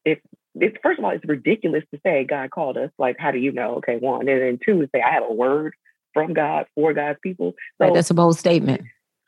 If 0.03 0.19
it's 0.55 0.77
first 0.83 0.99
of 0.99 1.05
all, 1.05 1.11
it's 1.11 1.25
ridiculous 1.25 1.83
to 1.93 1.99
say 2.05 2.25
God 2.25 2.51
called 2.51 2.77
us. 2.77 2.91
Like, 2.97 3.17
how 3.19 3.31
do 3.31 3.37
you 3.37 3.51
know? 3.51 3.75
Okay, 3.75 3.97
one, 3.97 4.27
and 4.27 4.41
then 4.41 4.59
two, 4.63 4.81
to 4.81 4.89
say 4.93 5.01
I 5.01 5.13
have 5.13 5.23
a 5.23 5.33
word 5.33 5.73
from 6.13 6.33
God 6.33 6.65
for 6.75 6.93
God's 6.93 7.19
people. 7.21 7.53
So 7.77 7.85
right, 7.85 7.93
that's 7.93 8.09
a 8.09 8.13
bold 8.13 8.37
statement. 8.37 8.81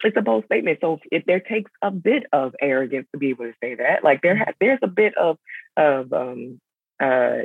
It's 0.04 0.18
a 0.18 0.22
bold 0.22 0.46
statement. 0.46 0.80
So 0.82 1.00
if 1.12 1.26
there 1.26 1.40
takes 1.40 1.72
a 1.82 1.90
bit 1.90 2.24
of 2.34 2.56
arrogance 2.62 3.08
to 3.14 3.18
be 3.18 3.30
able 3.30 3.46
to 3.46 3.54
say 3.62 3.76
that, 3.76 4.04
like 4.04 4.22
there 4.22 4.36
has, 4.36 4.54
there's 4.60 4.80
a 4.82 4.88
bit 4.88 5.18
of 5.18 5.38
of 5.78 6.12
um, 6.12 6.60
uh, 7.02 7.44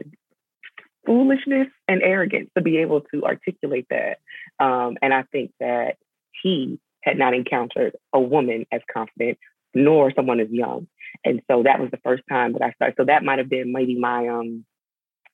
foolishness 1.07 1.69
and 1.87 2.03
arrogance 2.03 2.51
to 2.57 2.63
be 2.63 2.79
able 2.79 3.03
to 3.13 3.25
articulate 3.25 3.87
that. 3.91 4.19
Um, 4.59 4.97
and 5.01 5.15
I 5.15 5.23
think 5.23 5.53
that 5.61 5.97
he 6.43 6.79
had 7.03 7.17
not 7.17 7.35
encountered 7.35 7.97
a 8.13 8.21
woman 8.21 8.67
as 8.73 8.83
confident, 8.93 9.39
nor 9.75 10.13
someone 10.15 10.41
as 10.41 10.51
young. 10.51 10.89
And 11.25 11.41
so 11.51 11.63
that 11.63 11.81
was 11.81 11.91
the 11.91 12.01
first 12.05 12.25
time 12.29 12.53
that 12.53 12.63
I 12.63 12.73
started. 12.73 12.97
So 12.99 13.05
that 13.07 13.25
might 13.25 13.39
have 13.39 13.49
been 13.49 13.73
maybe 13.73 13.99
my 13.99 14.29
um, 14.29 14.65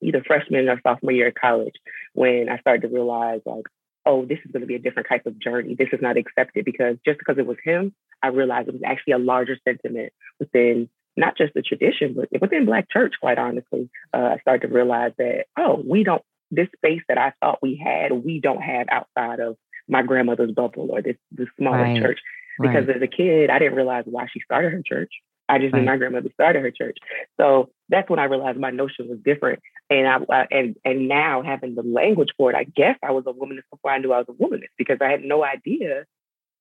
either 0.00 0.22
freshman 0.24 0.68
or 0.68 0.80
sophomore 0.82 1.12
year 1.12 1.28
of 1.28 1.34
college 1.34 1.74
when 2.12 2.48
I 2.48 2.58
started 2.58 2.82
to 2.82 2.94
realize 2.94 3.40
like, 3.44 3.64
oh, 4.06 4.24
this 4.24 4.38
is 4.44 4.52
going 4.52 4.60
to 4.60 4.66
be 4.66 4.74
a 4.74 4.80
different 4.80 5.08
type 5.08 5.26
of 5.26 5.38
journey. 5.38 5.74
This 5.74 5.88
is 5.92 6.00
not 6.02 6.16
accepted 6.16 6.64
because 6.64 6.96
just 7.04 7.18
because 7.18 7.38
it 7.38 7.46
was 7.46 7.56
him, 7.64 7.94
I 8.22 8.28
realized 8.28 8.68
it 8.68 8.74
was 8.74 8.82
actually 8.84 9.14
a 9.14 9.18
larger 9.18 9.56
sentiment 9.66 10.12
within 10.38 10.88
not 11.16 11.36
just 11.36 11.54
the 11.54 11.62
tradition, 11.62 12.14
but 12.14 12.28
within 12.40 12.66
Black 12.66 12.90
church, 12.90 13.14
quite 13.20 13.38
honestly, 13.38 13.88
uh, 14.12 14.34
I 14.34 14.38
started 14.38 14.68
to 14.68 14.74
realize 14.74 15.12
that, 15.18 15.46
oh, 15.58 15.80
we 15.86 16.02
don't, 16.04 16.22
this 16.50 16.68
space 16.76 17.02
that 17.08 17.18
I 17.18 17.32
thought 17.40 17.60
we 17.62 17.80
had, 17.82 18.12
we 18.12 18.40
don't 18.40 18.60
have 18.62 18.86
outside 18.90 19.40
of 19.40 19.56
my 19.88 20.02
grandmother's 20.02 20.52
bubble 20.52 20.88
or 20.90 21.02
this, 21.02 21.16
this 21.30 21.48
smaller 21.58 21.78
right. 21.78 22.02
church. 22.02 22.18
Because 22.60 22.86
right. 22.86 22.96
as 22.96 23.02
a 23.02 23.08
kid, 23.08 23.50
I 23.50 23.58
didn't 23.58 23.74
realize 23.74 24.04
why 24.06 24.26
she 24.32 24.40
started 24.40 24.72
her 24.72 24.82
church. 24.84 25.10
I 25.48 25.58
just 25.58 25.72
right. 25.72 25.80
knew 25.80 25.86
my 25.86 25.96
grandmother 25.96 26.30
started 26.34 26.62
her 26.62 26.70
church. 26.70 26.96
So 27.38 27.70
that's 27.88 28.08
when 28.08 28.18
I 28.18 28.24
realized 28.24 28.58
my 28.58 28.70
notion 28.70 29.08
was 29.08 29.18
different. 29.24 29.60
And 29.90 30.08
I, 30.08 30.16
uh, 30.16 30.46
and 30.50 30.76
and 30.84 31.08
now 31.08 31.42
having 31.42 31.74
the 31.74 31.82
language 31.82 32.30
for 32.36 32.50
it, 32.50 32.56
I 32.56 32.64
guess 32.64 32.96
I 33.02 33.12
was 33.12 33.24
a 33.26 33.32
womanist 33.32 33.70
before 33.70 33.90
I 33.90 33.98
knew 33.98 34.12
I 34.12 34.18
was 34.18 34.28
a 34.28 34.32
womanist 34.32 34.72
because 34.78 34.98
I 35.00 35.08
had 35.10 35.22
no 35.22 35.44
idea 35.44 36.04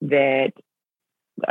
that 0.01 0.51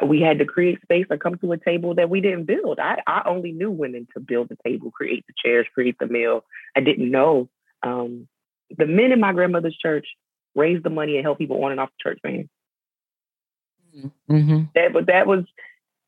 we 0.06 0.20
had 0.20 0.38
to 0.38 0.44
create 0.44 0.80
space 0.82 1.06
or 1.10 1.16
come 1.16 1.36
to 1.38 1.52
a 1.52 1.58
table 1.58 1.94
that 1.94 2.10
we 2.10 2.20
didn't 2.20 2.44
build. 2.44 2.78
I, 2.78 3.02
I 3.06 3.22
only 3.26 3.52
knew 3.52 3.70
women 3.70 4.06
to 4.14 4.20
build 4.20 4.48
the 4.48 4.56
table, 4.64 4.90
create 4.90 5.24
the 5.26 5.34
chairs, 5.42 5.66
create 5.74 5.96
the 5.98 6.06
meal. 6.06 6.44
I 6.76 6.80
didn't 6.80 7.10
know 7.10 7.48
um, 7.82 8.28
the 8.76 8.86
men 8.86 9.12
in 9.12 9.20
my 9.20 9.32
grandmother's 9.32 9.76
church 9.76 10.06
raised 10.54 10.84
the 10.84 10.90
money 10.90 11.16
and 11.16 11.24
helped 11.24 11.40
people 11.40 11.64
on 11.64 11.72
and 11.72 11.80
off 11.80 11.90
the 11.90 12.10
church 12.10 12.20
van. 12.22 12.48
Mm-hmm. 14.30 14.62
That, 14.74 14.92
but 14.92 15.06
that 15.06 15.26
was, 15.26 15.44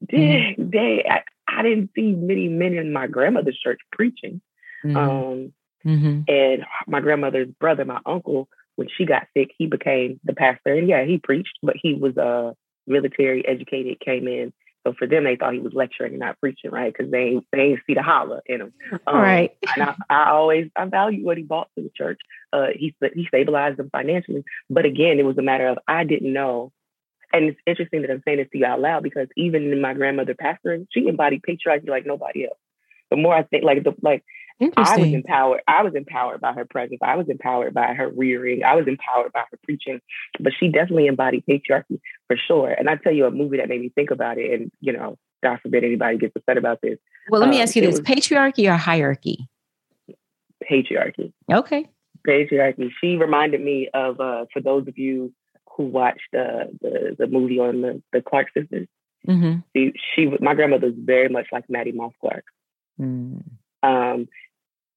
mm-hmm. 0.06 0.70
day. 0.70 1.04
I, 1.08 1.22
I, 1.56 1.62
didn't 1.62 1.90
see 1.94 2.12
many 2.12 2.48
men 2.48 2.74
in 2.74 2.92
my 2.92 3.06
grandmother's 3.06 3.58
church 3.58 3.80
preaching. 3.92 4.40
Mm-hmm. 4.84 4.96
Um, 4.96 5.52
mm-hmm. 5.84 6.20
and 6.28 6.64
my 6.86 7.00
grandmother's 7.00 7.48
brother, 7.60 7.84
my 7.84 8.00
uncle, 8.04 8.48
when 8.76 8.88
she 8.96 9.06
got 9.06 9.26
sick, 9.36 9.50
he 9.56 9.66
became 9.66 10.20
the 10.24 10.34
pastor. 10.34 10.74
And 10.74 10.88
yeah, 10.88 11.04
he 11.04 11.18
preached, 11.18 11.58
but 11.62 11.76
he 11.80 11.94
was 11.94 12.16
a 12.16 12.22
uh, 12.22 12.52
military 12.86 13.46
educated, 13.46 14.00
came 14.00 14.28
in 14.28 14.52
so 14.86 14.92
for 14.98 15.06
them, 15.06 15.24
they 15.24 15.36
thought 15.36 15.54
he 15.54 15.60
was 15.60 15.72
lecturing 15.72 16.12
and 16.12 16.20
not 16.20 16.38
preaching, 16.40 16.70
right? 16.70 16.92
Because 16.92 17.10
they 17.10 17.40
they 17.52 17.60
ain't 17.60 17.80
see 17.86 17.94
the 17.94 18.02
holler 18.02 18.42
in 18.46 18.60
him. 18.60 18.72
Um, 19.06 19.16
right. 19.16 19.56
And 19.76 19.82
I, 19.82 19.94
I, 20.10 20.30
always 20.30 20.70
I 20.76 20.84
value 20.86 21.24
what 21.24 21.36
he 21.36 21.42
bought 21.42 21.68
to 21.76 21.82
the 21.82 21.90
church. 21.94 22.20
Uh, 22.52 22.68
he 22.74 22.94
he 23.14 23.26
stabilized 23.26 23.78
them 23.78 23.90
financially, 23.90 24.44
but 24.70 24.84
again, 24.84 25.18
it 25.18 25.24
was 25.24 25.38
a 25.38 25.42
matter 25.42 25.68
of 25.68 25.78
I 25.88 26.04
didn't 26.04 26.32
know. 26.32 26.72
And 27.34 27.46
it's 27.46 27.60
interesting 27.66 28.02
that 28.02 28.10
I'm 28.10 28.22
saying 28.24 28.38
this 28.38 28.48
to 28.52 28.58
you 28.58 28.64
out 28.64 28.80
loud 28.80 29.02
because 29.02 29.28
even 29.36 29.72
in 29.72 29.80
my 29.80 29.92
grandmother 29.92 30.34
pastoring, 30.34 30.86
she 30.92 31.08
embodied 31.08 31.42
patriarchy 31.42 31.88
like 31.88 32.06
nobody 32.06 32.44
else. 32.44 32.58
The 33.10 33.16
more 33.16 33.34
I 33.34 33.42
think, 33.42 33.64
like 33.64 33.82
the 33.82 33.92
like 34.02 34.22
I 34.60 34.96
was 34.98 35.12
empowered. 35.12 35.60
I 35.66 35.82
was 35.82 35.94
empowered 35.94 36.40
by 36.40 36.52
her 36.52 36.64
presence. 36.64 37.00
I 37.02 37.16
was 37.16 37.28
empowered 37.28 37.74
by 37.74 37.92
her 37.94 38.08
rearing. 38.08 38.62
I 38.62 38.76
was 38.76 38.86
empowered 38.86 39.32
by 39.32 39.42
her 39.50 39.58
preaching. 39.64 40.00
But 40.38 40.52
she 40.58 40.68
definitely 40.68 41.06
embodied 41.06 41.44
patriarchy 41.48 42.00
for 42.28 42.36
sure. 42.36 42.70
And 42.70 42.88
I 42.88 42.96
tell 42.96 43.12
you 43.12 43.26
a 43.26 43.30
movie 43.30 43.56
that 43.56 43.68
made 43.68 43.80
me 43.80 43.90
think 43.94 44.10
about 44.10 44.38
it. 44.38 44.52
And 44.52 44.70
you 44.80 44.92
know, 44.92 45.18
God 45.42 45.58
forbid 45.60 45.82
anybody 45.82 46.18
gets 46.18 46.36
upset 46.36 46.56
about 46.56 46.80
this. 46.82 46.98
Well, 47.30 47.40
let 47.40 47.50
me 47.50 47.56
um, 47.56 47.62
ask 47.62 47.74
you 47.74 47.82
this: 47.82 48.00
patriarchy 48.00 48.72
or 48.72 48.76
hierarchy? 48.76 49.48
Patriarchy. 50.70 51.32
Okay. 51.52 51.88
Patriarchy. 52.26 52.90
She 53.00 53.16
reminded 53.16 53.60
me 53.60 53.88
of 53.92 54.20
uh, 54.20 54.46
for 54.52 54.60
those 54.60 54.86
of 54.86 54.96
you 54.96 55.32
who 55.76 55.84
watched 55.84 56.34
uh, 56.34 56.70
the 56.80 57.16
the 57.18 57.26
movie 57.26 57.58
on 57.58 57.80
the 57.80 58.02
the 58.12 58.22
Clark 58.22 58.48
sisters. 58.56 58.88
Mm-hmm. 59.26 59.60
She, 59.74 59.92
she, 60.14 60.26
my 60.40 60.54
grandmother 60.54 60.88
was 60.88 60.96
very 60.98 61.28
much 61.28 61.46
like 61.50 61.64
Mattie 61.68 61.92
Moss 61.92 62.12
Clark. 62.20 62.44
Mm. 63.00 63.42
Um, 63.82 64.28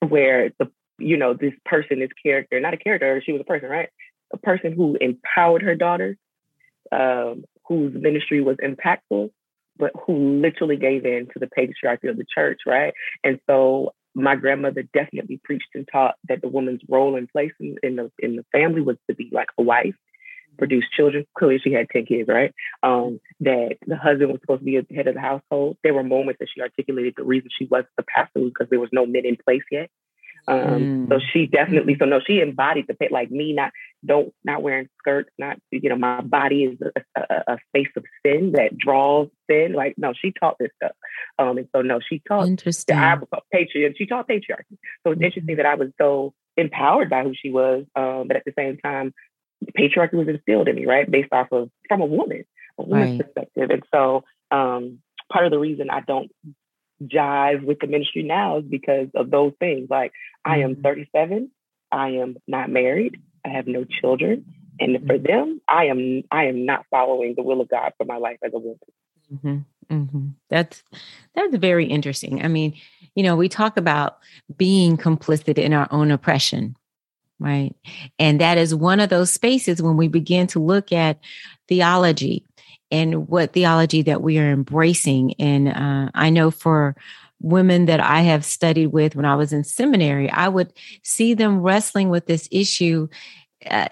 where 0.07 0.51
the 0.59 0.69
you 0.99 1.17
know 1.17 1.33
this 1.33 1.53
person, 1.65 1.99
this 1.99 2.09
character, 2.21 2.59
not 2.59 2.73
a 2.73 2.77
character, 2.77 3.21
she 3.25 3.31
was 3.31 3.41
a 3.41 3.45
person, 3.45 3.69
right? 3.69 3.89
A 4.33 4.37
person 4.37 4.73
who 4.73 4.97
empowered 4.99 5.61
her 5.61 5.75
daughters, 5.75 6.17
um, 6.91 7.45
whose 7.67 7.93
ministry 7.93 8.41
was 8.41 8.57
impactful, 8.57 9.31
but 9.77 9.91
who 10.05 10.41
literally 10.41 10.77
gave 10.77 11.05
in 11.05 11.27
to 11.33 11.39
the 11.39 11.47
patriarchy 11.47 12.09
of 12.09 12.17
the 12.17 12.25
church, 12.33 12.61
right? 12.65 12.93
And 13.23 13.39
so 13.47 13.93
my 14.13 14.35
grandmother 14.35 14.83
definitely 14.93 15.39
preached 15.43 15.69
and 15.75 15.87
taught 15.91 16.15
that 16.27 16.41
the 16.41 16.47
woman's 16.47 16.81
role 16.89 17.15
and 17.15 17.29
place 17.29 17.51
in, 17.59 17.77
in 17.83 17.95
the 17.95 18.11
in 18.19 18.35
the 18.35 18.45
family 18.51 18.81
was 18.81 18.97
to 19.07 19.15
be 19.15 19.29
like 19.31 19.49
a 19.57 19.61
wife, 19.61 19.95
produce 20.57 20.85
children. 20.95 21.25
Clearly, 21.37 21.59
she 21.63 21.71
had 21.71 21.89
10 21.89 22.05
kids, 22.05 22.27
right? 22.27 22.53
Um, 22.83 23.19
that 23.41 23.77
the 23.85 23.97
husband 23.97 24.31
was 24.31 24.41
supposed 24.41 24.61
to 24.61 24.65
be 24.65 24.79
the 24.79 24.95
head 24.95 25.07
of 25.07 25.15
the 25.15 25.21
household. 25.21 25.77
There 25.83 25.93
were 25.93 26.03
moments 26.03 26.39
that 26.39 26.49
she 26.53 26.61
articulated 26.61 27.13
the 27.17 27.23
reason 27.23 27.49
she 27.57 27.65
wasn't 27.65 27.89
the 27.97 28.03
pastor 28.03 28.39
was 28.39 28.51
because 28.51 28.69
there 28.69 28.79
was 28.79 28.89
no 28.91 29.05
men 29.05 29.25
in 29.25 29.37
place 29.37 29.63
yet. 29.71 29.89
Um, 30.47 30.59
mm. 30.59 31.09
So 31.09 31.19
she 31.33 31.45
definitely, 31.45 31.97
so 31.99 32.05
no, 32.05 32.21
she 32.25 32.39
embodied 32.39 32.85
the 32.87 32.93
pit 32.93 33.11
like 33.11 33.29
me, 33.29 33.53
not 33.53 33.71
don't 34.05 34.33
not 34.45 34.61
wearing 34.61 34.87
skirts, 34.99 35.29
not 35.37 35.57
you 35.71 35.89
know, 35.89 35.97
my 35.97 36.21
body 36.21 36.63
is 36.63 36.79
a, 36.81 37.21
a, 37.21 37.53
a 37.53 37.57
space 37.69 37.91
of 37.97 38.05
sin 38.25 38.53
that 38.53 38.77
draws 38.77 39.27
sin. 39.49 39.73
Like 39.73 39.95
no, 39.97 40.13
she 40.13 40.31
taught 40.31 40.55
this 40.57 40.69
stuff, 40.77 40.93
um, 41.37 41.57
and 41.57 41.67
so 41.75 41.81
no, 41.81 41.99
she 41.99 42.21
taught 42.25 42.47
interesting. 42.47 42.95
I 42.95 43.17
patriarchy. 43.53 43.97
She 43.97 44.05
taught 44.05 44.29
patriarchy. 44.29 44.77
So 45.03 45.11
it's 45.11 45.15
mm-hmm. 45.15 45.23
interesting 45.25 45.57
that 45.57 45.65
I 45.65 45.75
was 45.75 45.89
so 45.99 46.33
empowered 46.55 47.09
by 47.09 47.23
who 47.23 47.33
she 47.39 47.51
was, 47.51 47.85
um, 47.95 48.27
but 48.27 48.37
at 48.37 48.45
the 48.45 48.53
same 48.57 48.77
time, 48.77 49.13
patriarchy 49.77 50.13
was 50.13 50.27
instilled 50.27 50.67
in 50.67 50.75
me, 50.75 50.85
right? 50.85 51.09
Based 51.09 51.31
off 51.31 51.47
of 51.51 51.69
from 51.87 52.01
a 52.01 52.05
woman, 52.05 52.45
a 52.77 52.83
woman's 52.83 53.19
right. 53.19 53.25
perspective. 53.25 53.69
And 53.69 53.83
so 53.93 54.23
um, 54.51 54.99
part 55.31 55.45
of 55.45 55.51
the 55.51 55.59
reason 55.59 55.89
I 55.89 56.01
don't 56.01 56.31
jive 57.03 57.63
with 57.63 57.79
the 57.79 57.87
ministry 57.87 58.23
now 58.23 58.57
is 58.59 58.65
because 58.65 59.07
of 59.15 59.29
those 59.29 59.53
things. 59.59 59.87
Like 59.89 60.11
mm-hmm. 60.11 60.51
I 60.51 60.57
am 60.59 60.75
mm-hmm. 60.75 60.83
37, 60.83 61.51
I 61.91 62.09
am 62.09 62.37
not 62.47 62.69
married, 62.69 63.21
I 63.45 63.49
have 63.49 63.67
no 63.67 63.85
children. 63.85 64.45
And 64.79 64.95
mm-hmm. 64.95 65.07
for 65.07 65.17
them, 65.17 65.61
I 65.67 65.85
am 65.85 66.23
I 66.31 66.45
am 66.45 66.65
not 66.65 66.85
following 66.91 67.33
the 67.35 67.43
will 67.43 67.61
of 67.61 67.69
God 67.69 67.93
for 67.97 68.05
my 68.05 68.17
life 68.17 68.37
as 68.43 68.53
a 68.53 68.59
woman. 68.59 68.79
Mm-hmm. 69.33 69.57
Mm-hmm. 69.91 70.27
That's 70.49 70.83
that's 71.35 71.55
very 71.55 71.85
interesting. 71.85 72.43
I 72.43 72.47
mean, 72.47 72.75
you 73.15 73.23
know, 73.23 73.35
we 73.35 73.49
talk 73.49 73.77
about 73.77 74.19
being 74.55 74.97
complicit 74.97 75.57
in 75.57 75.73
our 75.73 75.87
own 75.91 76.11
oppression, 76.11 76.75
right? 77.39 77.75
And 78.19 78.41
that 78.41 78.57
is 78.57 78.73
one 78.73 78.99
of 78.99 79.09
those 79.09 79.31
spaces 79.31 79.81
when 79.81 79.97
we 79.97 80.07
begin 80.07 80.47
to 80.47 80.59
look 80.59 80.91
at 80.91 81.19
theology 81.67 82.45
and 82.91 83.27
what 83.27 83.53
theology 83.53 84.01
that 84.03 84.21
we 84.21 84.39
are 84.39 84.51
embracing. 84.51 85.33
And 85.39 85.67
uh, 85.67 86.09
I 86.13 86.29
know 86.29 86.51
for 86.51 86.95
women 87.39 87.85
that 87.85 87.99
I 87.99 88.21
have 88.21 88.45
studied 88.45 88.87
with 88.87 89.15
when 89.15 89.25
I 89.25 89.35
was 89.35 89.53
in 89.53 89.63
seminary, 89.63 90.29
I 90.29 90.47
would 90.47 90.73
see 91.03 91.33
them 91.33 91.61
wrestling 91.61 92.09
with 92.09 92.25
this 92.25 92.47
issue. 92.51 93.07
Uh, 93.69 93.87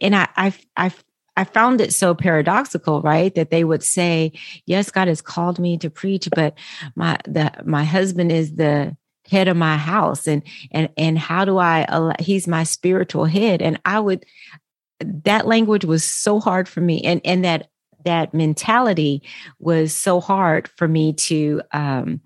and 0.00 0.16
I, 0.16 0.28
I, 0.36 0.54
I 0.76 0.92
I 1.38 1.44
found 1.44 1.82
it 1.82 1.92
so 1.92 2.14
paradoxical, 2.14 3.02
right? 3.02 3.34
That 3.34 3.50
they 3.50 3.62
would 3.62 3.82
say, 3.82 4.32
"Yes, 4.64 4.90
God 4.90 5.06
has 5.08 5.20
called 5.20 5.58
me 5.58 5.76
to 5.78 5.90
preach, 5.90 6.28
but 6.34 6.54
my 6.94 7.18
the 7.26 7.52
my 7.64 7.84
husband 7.84 8.32
is 8.32 8.54
the 8.54 8.96
head 9.30 9.48
of 9.48 9.56
my 9.56 9.76
house 9.76 10.26
and 10.26 10.42
and 10.70 10.88
and 10.96 11.18
how 11.18 11.44
do 11.44 11.58
i 11.58 12.14
he's 12.20 12.46
my 12.46 12.64
spiritual 12.64 13.24
head. 13.24 13.62
And 13.62 13.80
i 13.84 13.98
would 13.98 14.24
that 15.00 15.46
language 15.46 15.84
was 15.84 16.04
so 16.04 16.40
hard 16.40 16.68
for 16.68 16.80
me 16.80 17.02
and 17.02 17.20
and 17.24 17.44
that 17.44 17.68
that 18.04 18.32
mentality 18.32 19.22
was 19.58 19.92
so 19.94 20.20
hard 20.20 20.68
for 20.68 20.86
me 20.88 21.12
to 21.12 21.60
um 21.72 22.20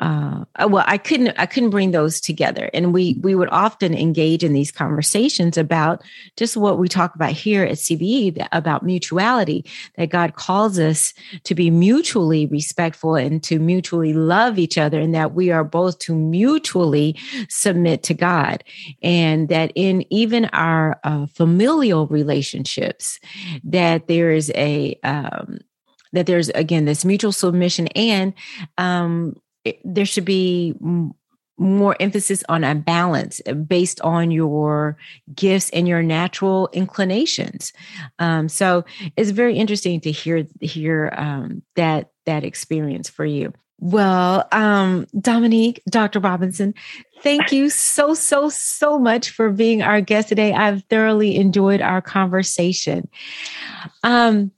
uh, 0.00 0.44
uh, 0.56 0.68
well 0.68 0.84
i 0.86 0.98
couldn't 0.98 1.34
i 1.38 1.46
couldn't 1.46 1.70
bring 1.70 1.92
those 1.92 2.20
together. 2.20 2.70
And 2.74 2.92
we 2.92 3.14
we 3.22 3.34
would 3.34 3.48
often 3.50 3.94
engage 3.94 4.42
in 4.42 4.52
these 4.52 4.72
conversations 4.72 5.56
about 5.56 6.02
just 6.36 6.56
what 6.56 6.78
we 6.78 6.88
talk 6.88 7.14
about 7.14 7.32
here 7.32 7.64
at 7.64 7.78
cbe 7.78 8.46
about 8.52 8.82
mutuality 8.82 9.64
that 9.96 10.10
god 10.10 10.34
calls 10.36 10.78
us 10.78 11.14
to 11.44 11.54
be 11.54 11.70
mutually 11.70 12.46
respectful 12.46 13.14
and 13.14 13.42
to 13.44 13.58
mutually 13.58 14.12
love 14.12 14.58
each 14.58 14.78
other 14.78 14.98
and 14.98 15.14
that 15.14 15.34
we 15.34 15.50
are 15.50 15.64
both 15.64 15.98
to 16.00 16.14
mutually 16.14 17.16
submit 17.48 18.02
to 18.04 18.14
god. 18.14 18.64
And 19.02 19.48
that 19.48 19.72
in 19.74 20.04
even 20.12 20.46
our 20.46 20.98
uh, 21.04 21.26
familial 21.26 22.06
relationships 22.06 23.20
that 23.64 24.08
there 24.08 24.30
is 24.30 24.50
a 24.54 24.98
um, 25.02 25.58
that 26.12 26.26
there's 26.26 26.48
again 26.50 26.84
this 26.84 27.04
mutual 27.04 27.32
submission 27.32 27.88
and 27.88 28.34
um, 28.78 29.34
there 29.84 30.06
should 30.06 30.24
be 30.24 30.74
more 31.56 31.96
emphasis 32.00 32.42
on 32.48 32.64
a 32.64 32.74
balance 32.74 33.40
uh, 33.46 33.52
based 33.52 34.00
on 34.00 34.30
your 34.30 34.96
gifts 35.34 35.70
and 35.70 35.86
your 35.86 36.02
natural 36.02 36.68
inclinations. 36.72 37.72
Um, 38.18 38.48
so 38.48 38.84
it's 39.16 39.30
very 39.30 39.56
interesting 39.56 40.00
to 40.00 40.10
hear 40.10 40.46
hear 40.60 41.12
um, 41.16 41.62
that 41.76 42.10
that 42.26 42.44
experience 42.44 43.08
for 43.08 43.24
you. 43.24 43.52
Well, 43.80 44.48
um, 44.52 45.06
Dominique, 45.20 45.82
Dr. 45.90 46.20
Robinson, 46.20 46.74
thank 47.20 47.52
you 47.52 47.68
so, 47.68 48.14
so, 48.14 48.48
so 48.48 48.98
much 48.98 49.30
for 49.30 49.50
being 49.50 49.82
our 49.82 50.00
guest 50.00 50.28
today. 50.28 50.52
I've 50.52 50.84
thoroughly 50.84 51.36
enjoyed 51.36 51.82
our 51.82 52.00
conversation. 52.00 53.08
Um, 54.02 54.52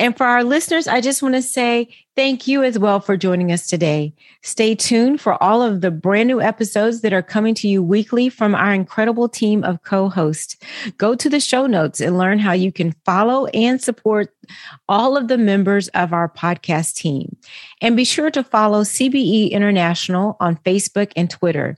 and 0.00 0.16
for 0.16 0.24
our 0.24 0.42
listeners, 0.42 0.88
I 0.88 1.00
just 1.00 1.22
want 1.22 1.36
to 1.36 1.42
say 1.42 1.94
thank 2.16 2.46
you 2.46 2.62
as 2.62 2.78
well 2.78 3.00
for 3.00 3.16
joining 3.16 3.52
us 3.52 3.66
today. 3.66 4.14
Stay 4.42 4.74
tuned 4.74 5.20
for 5.20 5.40
all 5.42 5.62
of 5.62 5.80
the 5.80 5.90
brand 5.90 6.26
new 6.26 6.40
episodes 6.40 7.00
that 7.00 7.12
are 7.12 7.22
coming 7.22 7.54
to 7.54 7.68
you 7.68 7.82
weekly 7.82 8.28
from 8.28 8.54
our 8.54 8.72
incredible 8.72 9.28
team 9.28 9.64
of 9.64 9.82
co 9.82 10.08
hosts. 10.08 10.56
Go 10.98 11.14
to 11.14 11.28
the 11.28 11.40
show 11.40 11.66
notes 11.66 12.00
and 12.00 12.18
learn 12.18 12.38
how 12.38 12.52
you 12.52 12.72
can 12.72 12.92
follow 13.04 13.46
and 13.46 13.80
support 13.80 14.34
all 14.88 15.16
of 15.16 15.28
the 15.28 15.38
members 15.38 15.86
of 15.88 16.12
our 16.12 16.28
podcast 16.28 16.94
team. 16.94 17.36
And 17.80 17.96
be 17.96 18.04
sure 18.04 18.30
to 18.30 18.44
follow 18.44 18.82
CBE 18.82 19.50
International 19.50 20.36
on 20.40 20.56
Facebook 20.56 21.12
and 21.16 21.30
Twitter. 21.30 21.76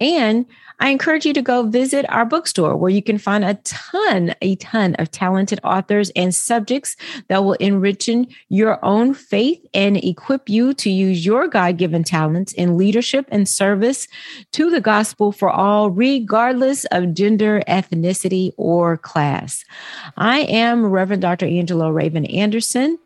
And 0.00 0.46
I 0.80 0.90
encourage 0.90 1.26
you 1.26 1.32
to 1.32 1.42
go 1.42 1.64
visit 1.64 2.06
our 2.08 2.24
bookstore 2.24 2.76
where 2.76 2.90
you 2.90 3.02
can 3.02 3.18
find 3.18 3.44
a 3.44 3.54
ton, 3.64 4.34
a 4.40 4.54
ton 4.56 4.94
of 4.94 5.10
talented 5.10 5.58
authors 5.64 6.10
and 6.14 6.32
subjects 6.32 6.94
that 7.26 7.42
will 7.42 7.54
enrich 7.54 8.08
your 8.48 8.84
own 8.84 9.12
faith 9.12 9.60
and 9.74 9.96
equip 9.96 10.48
you 10.48 10.72
to 10.74 10.88
use 10.88 11.26
your 11.26 11.48
God 11.48 11.78
given 11.78 12.04
talents 12.04 12.52
in 12.52 12.78
leadership 12.78 13.26
and 13.30 13.48
service 13.48 14.06
to 14.52 14.70
the 14.70 14.80
gospel 14.80 15.32
for 15.32 15.50
all, 15.50 15.90
regardless 15.90 16.84
of 16.86 17.12
gender, 17.12 17.60
ethnicity, 17.66 18.52
or 18.56 18.96
class. 18.98 19.64
I 20.16 20.40
am 20.42 20.86
Reverend 20.86 21.22
Dr. 21.22 21.46
Angela 21.46 21.92
Raven 21.92 22.24
Anderson. 22.26 22.98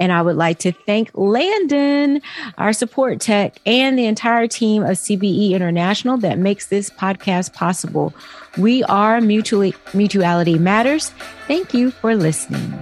And 0.00 0.10
I 0.10 0.20
would 0.22 0.36
like 0.36 0.58
to 0.60 0.72
thank 0.72 1.10
Landon, 1.14 2.22
our 2.56 2.72
support 2.72 3.20
tech, 3.20 3.60
and 3.66 3.98
the 3.98 4.06
entire 4.06 4.46
team 4.48 4.82
of 4.82 4.92
CBE 4.92 5.50
International 5.50 6.16
that 6.18 6.38
makes 6.38 6.66
this 6.66 6.88
podcast 6.88 7.52
possible. 7.52 8.14
We 8.56 8.82
are 8.84 9.20
Mutually, 9.20 9.74
Mutuality 9.92 10.58
Matters. 10.58 11.10
Thank 11.46 11.74
you 11.74 11.90
for 11.90 12.16
listening. 12.16 12.72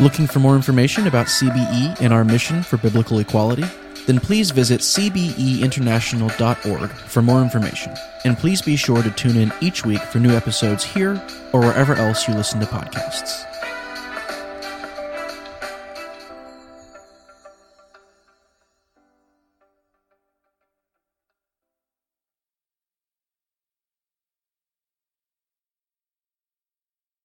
Looking 0.00 0.26
for 0.26 0.40
more 0.40 0.56
information 0.56 1.06
about 1.06 1.26
CBE 1.26 2.00
and 2.00 2.12
our 2.12 2.24
mission 2.24 2.64
for 2.64 2.78
biblical 2.78 3.20
equality? 3.20 3.64
Then 4.06 4.18
please 4.18 4.50
visit 4.50 4.80
cbeinternational.org 4.80 6.90
for 6.90 7.22
more 7.22 7.40
information. 7.40 7.94
And 8.24 8.36
please 8.36 8.60
be 8.60 8.74
sure 8.74 9.00
to 9.02 9.10
tune 9.12 9.36
in 9.36 9.52
each 9.60 9.86
week 9.86 10.00
for 10.00 10.18
new 10.18 10.34
episodes 10.34 10.82
here 10.82 11.22
or 11.52 11.60
wherever 11.60 11.94
else 11.94 12.26
you 12.26 12.34
listen 12.34 12.58
to 12.60 12.66
podcasts. 12.66 13.46